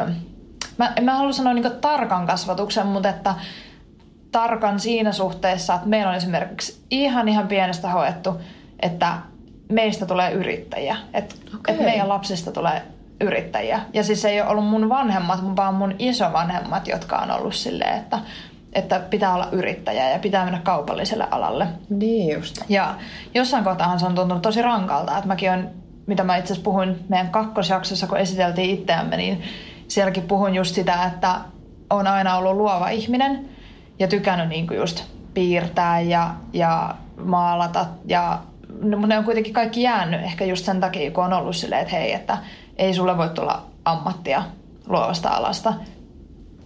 mä, 0.78 0.92
en 0.96 1.04
mä 1.04 1.14
halua 1.14 1.32
sanoa 1.32 1.54
niin 1.54 1.80
tarkan 1.80 2.26
kasvatuksen, 2.26 2.86
mutta 2.86 3.08
että 3.08 3.34
tarkan 4.32 4.80
siinä 4.80 5.12
suhteessa, 5.12 5.74
että 5.74 5.88
meillä 5.88 6.10
on 6.10 6.16
esimerkiksi 6.16 6.84
ihan 6.90 7.28
ihan 7.28 7.48
pienestä 7.48 7.88
hoettu, 7.88 8.40
että 8.80 9.16
meistä 9.68 10.06
tulee 10.06 10.32
yrittäjiä. 10.32 10.96
Että 11.14 11.34
okay. 11.54 11.74
et 11.74 11.80
meidän 11.80 12.08
lapsista 12.08 12.52
tulee 12.52 12.82
yrittäjiä. 13.20 13.80
Ja 13.92 14.04
siis 14.04 14.24
ei 14.24 14.40
ole 14.40 14.50
ollut 14.50 14.66
mun 14.66 14.88
vanhemmat, 14.88 15.56
vaan 15.56 15.74
mun 15.74 15.94
isovanhemmat, 15.98 16.88
jotka 16.88 17.18
on 17.18 17.30
ollut 17.30 17.54
silleen, 17.54 17.96
että 17.96 18.18
että 18.72 19.00
pitää 19.10 19.34
olla 19.34 19.48
yrittäjä 19.52 20.10
ja 20.10 20.18
pitää 20.18 20.44
mennä 20.44 20.60
kaupalliselle 20.64 21.26
alalle. 21.30 21.66
Niin 21.90 22.34
just. 22.34 22.58
Ja 22.68 22.94
jossain 23.34 23.64
kohtaa 23.64 23.98
se 23.98 24.06
on 24.06 24.14
tuntunut 24.14 24.42
tosi 24.42 24.62
rankalta, 24.62 25.16
että 25.16 25.28
mäkin 25.28 25.50
on, 25.50 25.70
mitä 26.06 26.24
mä 26.24 26.36
itse 26.36 26.52
asiassa 26.52 26.64
puhuin 26.64 27.04
meidän 27.08 27.30
kakkosjaksossa, 27.30 28.06
kun 28.06 28.18
esiteltiin 28.18 28.70
itseämme, 28.70 29.16
niin 29.16 29.42
sielläkin 29.88 30.22
puhun 30.22 30.54
just 30.54 30.74
sitä, 30.74 31.04
että 31.04 31.40
on 31.90 32.06
aina 32.06 32.36
ollut 32.36 32.56
luova 32.56 32.88
ihminen 32.88 33.48
ja 33.98 34.08
tykännyt 34.08 34.48
niin 34.48 34.66
kuin 34.66 34.78
just 34.78 35.04
piirtää 35.34 36.00
ja, 36.00 36.34
ja 36.52 36.94
maalata 37.24 37.86
ja 38.06 38.38
no, 38.82 39.06
ne 39.06 39.18
on 39.18 39.24
kuitenkin 39.24 39.52
kaikki 39.52 39.82
jäänyt 39.82 40.22
ehkä 40.22 40.44
just 40.44 40.64
sen 40.64 40.80
takia, 40.80 41.10
kun 41.10 41.24
on 41.24 41.32
ollut 41.32 41.56
silleen, 41.56 41.82
että 41.82 41.96
hei, 41.96 42.12
että 42.12 42.38
ei 42.76 42.94
sulle 42.94 43.16
voi 43.16 43.28
tulla 43.28 43.62
ammattia 43.84 44.42
luovasta 44.86 45.28
alasta. 45.28 45.74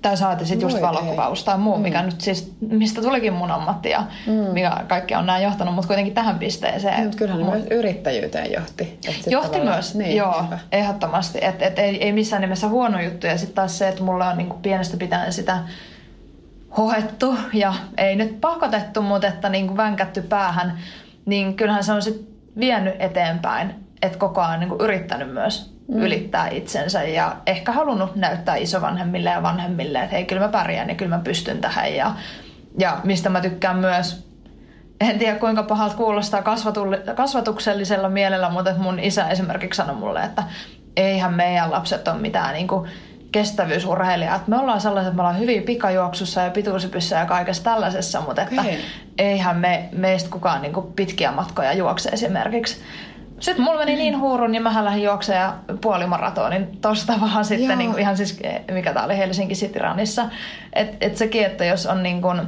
Tai 0.05 0.17
saati 0.17 0.47
sitten 0.47 0.67
just 0.71 0.83
valokuvaus 0.83 1.45
tai 1.45 1.59
muu, 1.59 1.79
mikä 1.79 2.03
nyt 2.03 2.21
siis, 2.21 2.55
mistä 2.61 3.03
tulikin 3.03 3.33
mun 3.33 3.51
ammatti 3.51 3.91
ja 3.91 4.03
mikä 4.53 4.73
kaikki 4.89 5.15
on 5.15 5.27
näin 5.27 5.43
johtanut, 5.45 5.75
mutta 5.75 5.87
kuitenkin 5.87 6.15
tähän 6.15 6.39
pisteeseen. 6.39 7.03
Mutta 7.03 7.19
kyllähän 7.19 7.43
ne 7.45 7.51
myös 7.51 7.67
yrittäjyyteen 7.71 8.53
johti. 8.53 8.99
Johti 9.07 9.31
tavallaan- 9.31 9.75
myös, 9.75 9.95
niin, 9.95 10.17
joo, 10.17 10.41
niinpä. 10.41 10.59
ehdottomasti. 10.73 11.39
Et, 11.43 11.63
et 11.63 11.79
ei, 11.79 12.05
ei 12.05 12.13
missään 12.13 12.43
nimessä 12.43 12.69
huono 12.69 13.01
juttu. 13.01 13.27
Ja 13.27 13.39
sitten 13.39 13.55
taas 13.55 13.79
se, 13.79 13.89
että 13.89 14.03
mulla 14.03 14.29
on 14.29 14.39
niinku 14.39 14.57
pienestä 14.63 14.97
pitäen 14.97 15.33
sitä 15.33 15.59
hohettu 16.77 17.35
ja 17.53 17.75
ei 17.99 18.17
nyt 18.17 18.41
pakotettu, 18.41 19.03
mutta 19.03 19.27
että 19.27 19.49
niinku 19.49 19.77
vänkätty 19.77 20.23
päähän, 20.23 20.79
niin 21.27 21.57
kyllähän 21.57 21.85
se 21.85 21.93
on 21.93 22.03
sit 22.03 22.29
vienyt 22.59 22.95
eteenpäin, 22.99 23.75
että 24.03 24.19
koko 24.19 24.41
ajan 24.41 24.61
niinku 24.61 24.77
yrittänyt 24.81 25.33
myös 25.33 25.74
mm. 25.89 26.03
ylittää 26.03 26.49
itsensä 26.49 27.03
ja 27.03 27.37
ehkä 27.47 27.73
halunnut 27.73 28.17
näyttää 28.17 28.57
isovanhemmille 28.57 29.31
ja 29.31 29.43
vanhemmille, 29.43 29.99
että 29.99 30.17
hei, 30.17 30.25
kyllä 30.25 30.43
mä 30.43 30.49
pärjään 30.49 30.89
ja 30.89 30.95
kyllä 30.95 31.17
mä 31.17 31.23
pystyn 31.25 31.61
tähän. 31.61 31.95
Ja, 31.95 32.15
ja 32.79 33.01
mistä 33.05 33.29
mä 33.29 33.41
tykkään 33.41 33.79
myös 33.79 34.25
en 35.01 35.19
tiedä 35.19 35.39
kuinka 35.39 35.63
pahalta 35.63 35.97
kuulostaa 35.97 36.43
kasvatuksellisella 37.15 38.09
mielellä, 38.09 38.51
mutta 38.51 38.75
mun 38.79 38.99
isä 38.99 39.29
esimerkiksi 39.29 39.77
sanoi 39.77 39.97
mulle, 39.97 40.23
että 40.23 40.43
eihän 40.97 41.35
meidän 41.35 41.71
lapset 41.71 42.09
ole 42.09 42.21
mitään 42.21 42.55
niin 42.55 42.69
kuin 42.69 42.91
kestävyysurheilijat. 43.33 44.49
Me 44.49 44.59
ollaan 44.59 44.81
sellaiset, 44.81 45.09
että 45.09 45.17
me 45.17 45.23
ollaan 45.23 45.39
hyvin 45.39 45.63
pikajuoksussa 45.63 46.41
ja 46.41 46.51
pituusipyssä 46.51 47.17
ja 47.17 47.27
kaikessa 47.27 47.65
tällaisessa, 47.65 48.21
mutta 48.21 48.43
että 48.43 48.61
Okei. 48.61 48.81
eihän 49.19 49.57
me, 49.57 49.89
meistä 49.93 50.31
kukaan 50.31 50.63
niin 50.63 50.73
kuin 50.73 50.93
pitkiä 50.93 51.33
matkoja 51.33 51.73
juokse 51.73 52.09
esimerkiksi. 52.09 52.77
Sitten 53.41 53.65
mulla 53.65 53.79
meni 53.79 53.97
niin 53.97 54.21
huurun, 54.21 54.53
niin 54.53 54.63
mähän 54.63 54.85
lähdin 54.85 55.03
juoksemaan 55.03 55.55
puolimaratonin 55.81 56.79
tosta 56.81 57.13
vaan 57.21 57.45
sitten 57.45 57.69
Joo. 57.69 57.79
niin 57.79 57.91
kuin 57.91 58.01
ihan 58.01 58.17
siis, 58.17 58.41
mikä 58.71 58.93
tää 58.93 59.05
oli 59.05 59.19
Helsinki 59.19 59.55
City 59.55 59.79
Runissa. 59.79 60.27
Että 60.73 60.97
et 61.01 61.17
sekin, 61.17 61.47
että 61.47 61.65
jos 61.65 61.87
on 61.87 62.03
niin 62.03 62.23
kuin 62.23 62.41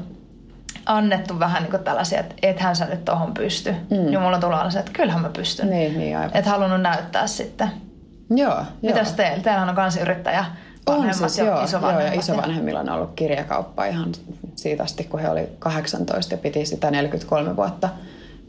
annettu 0.87 1.39
vähän 1.39 1.63
niin 1.63 1.71
kuin 1.71 1.85
tällaisia, 1.85 2.21
että 2.21 2.35
ethän 2.43 2.77
sä 2.77 2.85
nyt 2.85 3.05
tohon 3.05 3.35
pysty, 3.35 3.73
mm. 3.73 3.97
niin 3.97 4.21
mulla 4.21 4.39
tulee 4.39 4.59
aina 4.59 4.71
se, 4.71 4.79
että 4.79 4.93
kyllähän 4.93 5.23
mä 5.23 5.29
pystyn. 5.29 5.71
Niin, 5.71 5.99
niin 5.99 6.19
aivan. 6.19 6.37
Et 6.37 6.47
halunnut 6.47 6.81
näyttää 6.81 7.27
sitten. 7.27 7.71
Joo, 8.31 8.65
Mitäs 8.83 9.09
joo. 9.09 9.17
teillä? 9.17 9.43
Teillähän 9.43 9.69
on 9.69 9.75
kanssa 9.75 10.01
yrittäjä. 10.01 10.45
On 10.87 11.15
siis, 11.15 11.39
ja 11.39 11.45
joo, 11.45 11.61
joo, 11.83 12.01
ja 12.01 12.13
isovanhemmilla 12.13 12.81
on 12.81 12.89
ollut 12.89 13.13
kirjakauppa 13.17 13.85
ihan 13.85 14.13
siitä 14.55 14.83
asti, 14.83 15.05
kun 15.05 15.21
he 15.21 15.31
oli 15.31 15.49
18 15.59 16.35
ja 16.35 16.39
piti 16.39 16.67
sitä 16.67 16.91
43 16.91 17.57
vuotta 17.57 17.89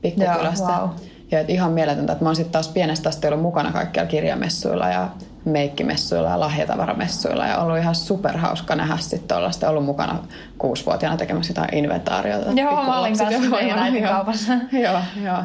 pikkukylästä. 0.02 0.72
Joo, 0.72 0.80
wow. 0.80 0.90
Ja 1.32 1.40
et 1.40 1.50
ihan 1.50 1.72
mieletöntä, 1.72 2.14
että 2.14 2.26
mä 2.26 2.30
oon 2.30 2.36
sitten 2.36 2.52
taas 2.52 2.68
pienestä 2.68 3.10
asti 3.10 3.28
ollut 3.28 3.42
mukana 3.42 3.72
kaikkialla 3.72 4.10
kirjamessuilla 4.10 4.90
ja 4.90 5.10
meikkimessuilla 5.46 6.30
ja 6.30 6.40
lahjatavaramessuilla 6.40 7.48
ja 7.48 7.58
ollut 7.58 7.78
ihan 7.78 7.96
superhauska 7.96 8.76
nähdä 8.76 8.98
sitten 8.98 9.28
tuollaista. 9.28 9.70
Ollut 9.70 9.86
mukana 9.86 10.20
kuusivuotiaana 10.58 11.18
tekemässä 11.18 11.52
jotain 11.52 11.74
inventaariota. 11.74 12.52
Joo, 12.52 12.84
mä 12.84 13.00
olin 13.00 13.18
kanssa 13.18 14.08
kaupassa. 14.08 14.54
joo, 14.84 15.02
joo. 15.24 15.44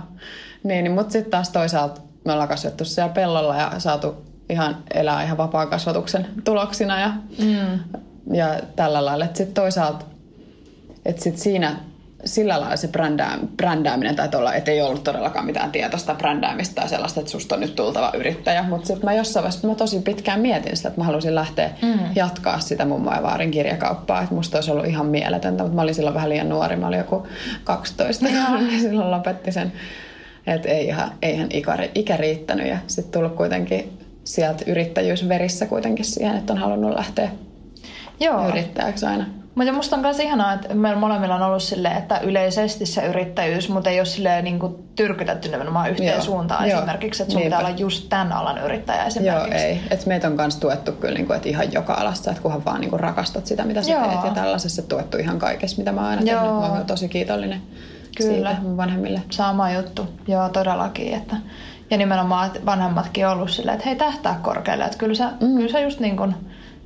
Niin, 0.62 0.84
niin 0.84 0.92
mutta 0.92 1.12
sitten 1.12 1.30
taas 1.30 1.50
toisaalta 1.50 2.00
me 2.24 2.32
ollaan 2.32 2.48
kasvettu 2.48 2.84
siellä 2.84 3.12
pellolla 3.12 3.56
ja 3.56 3.72
saatu 3.78 4.24
ihan 4.50 4.76
elää 4.94 5.22
ihan 5.22 5.38
vapaan 5.38 5.68
kasvatuksen 5.68 6.26
tuloksina 6.44 7.00
ja, 7.00 7.10
mm. 7.38 7.80
ja 8.32 8.60
tällä 8.76 9.04
lailla. 9.04 9.24
Sitten 9.24 9.54
toisaalta, 9.54 10.04
että 11.04 11.22
sit 11.22 11.38
siinä 11.38 11.76
sillä 12.24 12.60
lailla 12.60 12.76
se 12.76 12.88
brändää, 12.88 13.38
brändääminen 13.56 14.16
tai 14.16 14.28
olla, 14.34 14.54
että 14.54 14.70
ei 14.70 14.82
ollut 14.82 15.04
todellakaan 15.04 15.46
mitään 15.46 15.72
tietoista 15.72 16.14
brändäämistä 16.14 16.74
tai 16.74 16.88
sellaista, 16.88 17.20
että 17.20 17.32
susta 17.32 17.54
on 17.54 17.60
nyt 17.60 17.76
tultava 17.76 18.12
yrittäjä. 18.14 18.62
Mutta 18.62 18.86
sitten 18.86 19.04
mä 19.04 19.14
jossain 19.14 19.42
vaiheessa 19.44 19.68
mä 19.68 19.74
tosi 19.74 20.00
pitkään 20.00 20.40
mietin 20.40 20.76
sitä, 20.76 20.88
että 20.88 21.00
mä 21.00 21.04
halusin 21.04 21.34
lähteä 21.34 21.70
mm. 21.82 21.98
jatkaa 22.14 22.60
sitä 22.60 22.84
mummo 22.84 23.14
ja 23.14 23.22
vaarin 23.22 23.50
kirjakauppaa. 23.50 24.22
Että 24.22 24.34
musta 24.34 24.56
olisi 24.56 24.70
ollut 24.70 24.86
ihan 24.86 25.06
mieletöntä, 25.06 25.62
mutta 25.62 25.76
mä 25.76 25.82
olin 25.82 25.94
silloin 25.94 26.14
vähän 26.14 26.28
liian 26.28 26.48
nuori. 26.48 26.76
Mä 26.76 26.88
olin 26.88 26.98
joku 26.98 27.26
12 27.64 28.28
ja 28.28 28.80
silloin 28.80 29.10
lopetti 29.10 29.52
sen. 29.52 29.72
Että 30.46 30.68
ei 30.68 30.86
ihan, 30.86 31.12
eihän 31.22 31.48
ikä, 31.50 31.78
ikä 31.94 32.16
riittänyt 32.16 32.66
ja 32.66 32.78
sitten 32.86 33.12
tullut 33.12 33.36
kuitenkin 33.36 33.98
sieltä 34.24 34.64
yrittäjyys 34.66 35.28
verissä 35.28 35.66
kuitenkin 35.66 36.04
siihen, 36.04 36.36
että 36.36 36.52
on 36.52 36.58
halunnut 36.58 36.94
lähteä 36.94 37.30
Joo. 38.20 38.48
yrittäjäksi 38.48 39.06
aina. 39.06 39.41
Mutta 39.54 39.72
musta 39.72 39.96
on 39.96 40.02
myös 40.02 40.20
ihanaa, 40.20 40.52
että 40.52 40.74
meillä 40.74 40.98
molemmilla 40.98 41.34
on 41.34 41.42
ollut 41.42 41.62
silleen, 41.62 41.96
että 41.96 42.18
yleisesti 42.18 42.86
se 42.86 43.06
yrittäjyys, 43.06 43.68
mutta 43.68 43.90
ei 43.90 44.00
ole 44.00 44.04
silleen 44.06 44.44
niin 44.44 44.58
kuin 44.58 44.88
tyrkytetty 44.96 45.48
nimenomaan 45.48 45.90
yhteen 45.90 46.12
Joo. 46.12 46.20
suuntaan 46.20 46.68
Joo. 46.68 46.78
esimerkiksi, 46.78 47.22
että 47.22 47.32
sun 47.32 47.40
Niinpä. 47.40 47.56
pitää 47.56 47.68
olla 47.68 47.78
just 47.78 48.06
tämän 48.08 48.32
alan 48.32 48.58
yrittäjä 48.58 48.98
Joo, 48.98 49.06
esimerkiksi. 49.06 49.64
ei. 49.64 49.80
Et 49.90 50.06
meitä 50.06 50.26
on 50.26 50.32
myös 50.32 50.56
tuettu 50.56 50.92
kyllä 50.92 51.14
niin 51.14 51.26
kuin, 51.26 51.36
että 51.36 51.48
ihan 51.48 51.72
joka 51.72 51.94
alassa, 51.94 52.30
että 52.30 52.42
kunhan 52.42 52.64
vaan 52.64 52.80
niin 52.80 52.90
kuin 52.90 53.00
rakastat 53.00 53.46
sitä, 53.46 53.64
mitä 53.64 53.82
sä 53.82 53.92
Joo. 53.92 54.08
teet. 54.08 54.24
Ja 54.24 54.30
tällaisessa 54.30 54.82
tuettu 54.82 55.16
ihan 55.16 55.38
kaikessa, 55.38 55.78
mitä 55.78 55.92
mä 55.92 56.00
oon 56.00 56.10
aina 56.10 56.22
Joo. 56.22 56.40
tehnyt. 56.40 56.60
Mä 56.60 56.72
oon 56.72 56.86
tosi 56.86 57.08
kiitollinen 57.08 57.62
Kyllä. 58.16 58.50
siitä 58.50 58.62
mun 58.62 58.76
vanhemmille. 58.76 59.22
Sama 59.30 59.70
juttu, 59.70 60.08
joo 60.28 60.48
todellakin. 60.48 61.14
Että, 61.14 61.36
ja 61.90 61.96
nimenomaan, 61.98 62.46
että 62.46 62.66
vanhemmatkin 62.66 63.26
on 63.26 63.32
ollut 63.32 63.50
silleen, 63.50 63.74
että 63.74 63.88
hei 63.88 63.96
tähtää 63.96 64.38
korkealle, 64.42 64.84
että 64.84 64.98
kyllä 64.98 65.14
sä, 65.14 65.30
mm. 65.40 65.56
kyllä 65.56 65.72
sä 65.72 65.80
just 65.80 66.00
niin 66.00 66.16
kuin 66.16 66.34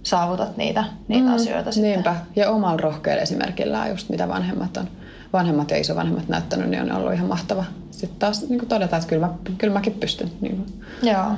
saavutat 0.06 0.56
niitä, 0.56 0.84
niitä 1.08 1.28
mm. 1.28 1.34
asioita 1.34 1.72
sitten. 1.72 1.92
Niinpä. 1.92 2.16
Ja 2.36 2.50
omalla 2.50 2.76
rohkealla 2.76 3.22
esimerkillä 3.22 3.88
just 3.88 4.08
mitä 4.08 4.28
vanhemmat 4.28 4.76
on, 4.76 4.88
vanhemmat 5.32 5.70
ja 5.70 5.76
isovanhemmat 5.76 6.28
näyttänyt, 6.28 6.68
niin 6.68 6.82
on 6.82 6.92
ollut 6.92 7.12
ihan 7.12 7.26
mahtava. 7.26 7.64
Sitten 7.90 8.18
taas 8.18 8.48
niin 8.48 8.58
kuin 8.58 8.68
todeta, 8.68 8.96
että 8.96 9.08
kyllä, 9.08 9.26
mä, 9.26 9.34
kyllä 9.58 9.72
mäkin 9.72 9.92
pystyn. 9.92 10.30
Niin 10.40 10.56
kuin. 10.56 10.84
Joo, 11.02 11.32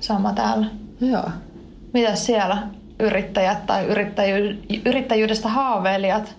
sama 0.00 0.32
täällä. 0.32 0.66
Joo. 1.00 1.30
Mitäs 1.94 2.26
siellä 2.26 2.58
yrittäjät 3.00 3.66
tai 3.66 3.86
yrittäjy, 3.86 4.62
yrittäjyydestä 4.86 5.48
haaveilijat? 5.48 6.36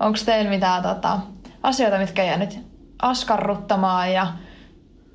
Onko 0.00 0.18
teillä 0.24 0.50
mitään 0.50 0.82
tota, 0.82 1.18
asioita, 1.62 1.98
mitkä 1.98 2.24
jää 2.24 2.36
nyt 2.36 2.58
askarruttamaan 3.02 4.12
ja 4.12 4.26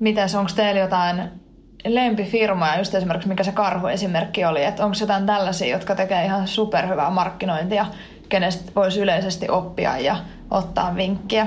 mitäs, 0.00 0.34
onko 0.34 0.50
teillä 0.56 0.80
jotain 0.80 1.39
lempifirmoja, 1.84 2.78
just 2.78 2.94
esimerkiksi 2.94 3.28
mikä 3.28 3.44
se 3.44 3.52
karhu-esimerkki 3.52 4.44
oli, 4.44 4.64
että 4.64 4.84
onko 4.84 4.96
jotain 5.00 5.26
tällaisia, 5.26 5.68
jotka 5.68 5.94
tekee 5.94 6.24
ihan 6.24 6.48
superhyvää 6.48 7.10
markkinointia, 7.10 7.86
kenestä 8.28 8.72
voisi 8.76 9.00
yleisesti 9.00 9.48
oppia 9.48 9.98
ja 9.98 10.16
ottaa 10.50 10.96
vinkkiä. 10.96 11.46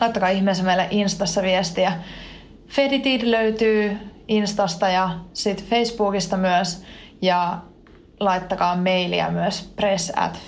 Laittakaa 0.00 0.28
ihmeessä 0.28 0.64
meille 0.64 0.86
Instassa 0.90 1.42
viestiä. 1.42 1.92
Feditid 2.68 3.20
löytyy 3.24 3.96
Instasta 4.28 4.88
ja 4.88 5.10
sitten 5.32 5.66
Facebookista 5.66 6.36
myös. 6.36 6.84
Ja 7.22 7.58
laittakaa 8.20 8.76
mailia 8.76 9.30
myös 9.30 9.72
press 9.76 10.12
at. 10.16 10.38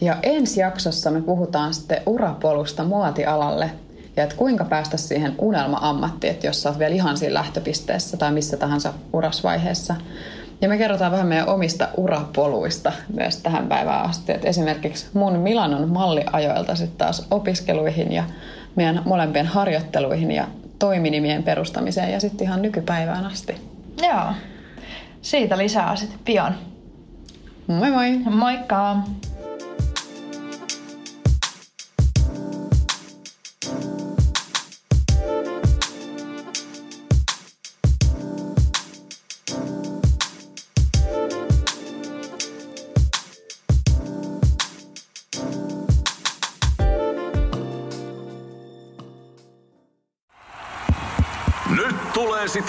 Ja 0.00 0.16
ensi 0.22 0.60
jaksossa 0.60 1.10
me 1.10 1.20
puhutaan 1.20 1.74
sitten 1.74 2.02
urapolusta 2.06 2.84
muotialalle 2.84 3.70
ja 4.16 4.22
että 4.22 4.36
kuinka 4.36 4.64
päästä 4.64 4.96
siihen 4.96 5.34
unelma-ammattiin, 5.38 6.30
että 6.30 6.46
jos 6.46 6.62
sä 6.62 6.68
oot 6.68 6.78
vielä 6.78 6.94
ihan 6.94 7.16
siinä 7.16 7.34
lähtöpisteessä 7.34 8.16
tai 8.16 8.32
missä 8.32 8.56
tahansa 8.56 8.92
urasvaiheessa. 9.12 9.94
Ja 10.60 10.68
me 10.68 10.78
kerrotaan 10.78 11.12
vähän 11.12 11.26
meidän 11.26 11.48
omista 11.48 11.88
urapoluista 11.96 12.92
myös 13.14 13.36
tähän 13.36 13.68
päivään 13.68 14.04
asti. 14.04 14.32
Et 14.32 14.44
esimerkiksi 14.44 15.06
mun 15.12 15.38
Milanon 15.38 15.88
malliajoilta 15.88 16.74
sitten 16.74 16.98
taas 16.98 17.26
opiskeluihin 17.30 18.12
ja 18.12 18.24
meidän 18.76 19.02
molempien 19.04 19.46
harjoitteluihin 19.46 20.30
ja 20.30 20.46
toiminimien 20.78 21.42
perustamiseen 21.42 22.12
ja 22.12 22.20
sitten 22.20 22.46
ihan 22.46 22.62
nykypäivään 22.62 23.26
asti. 23.26 23.54
Joo. 24.02 24.32
Siitä 25.22 25.58
lisää 25.58 25.96
sitten 25.96 26.18
pian. 26.24 26.54
Moi 27.66 27.90
moi! 27.90 28.18
Moikka! 28.18 28.96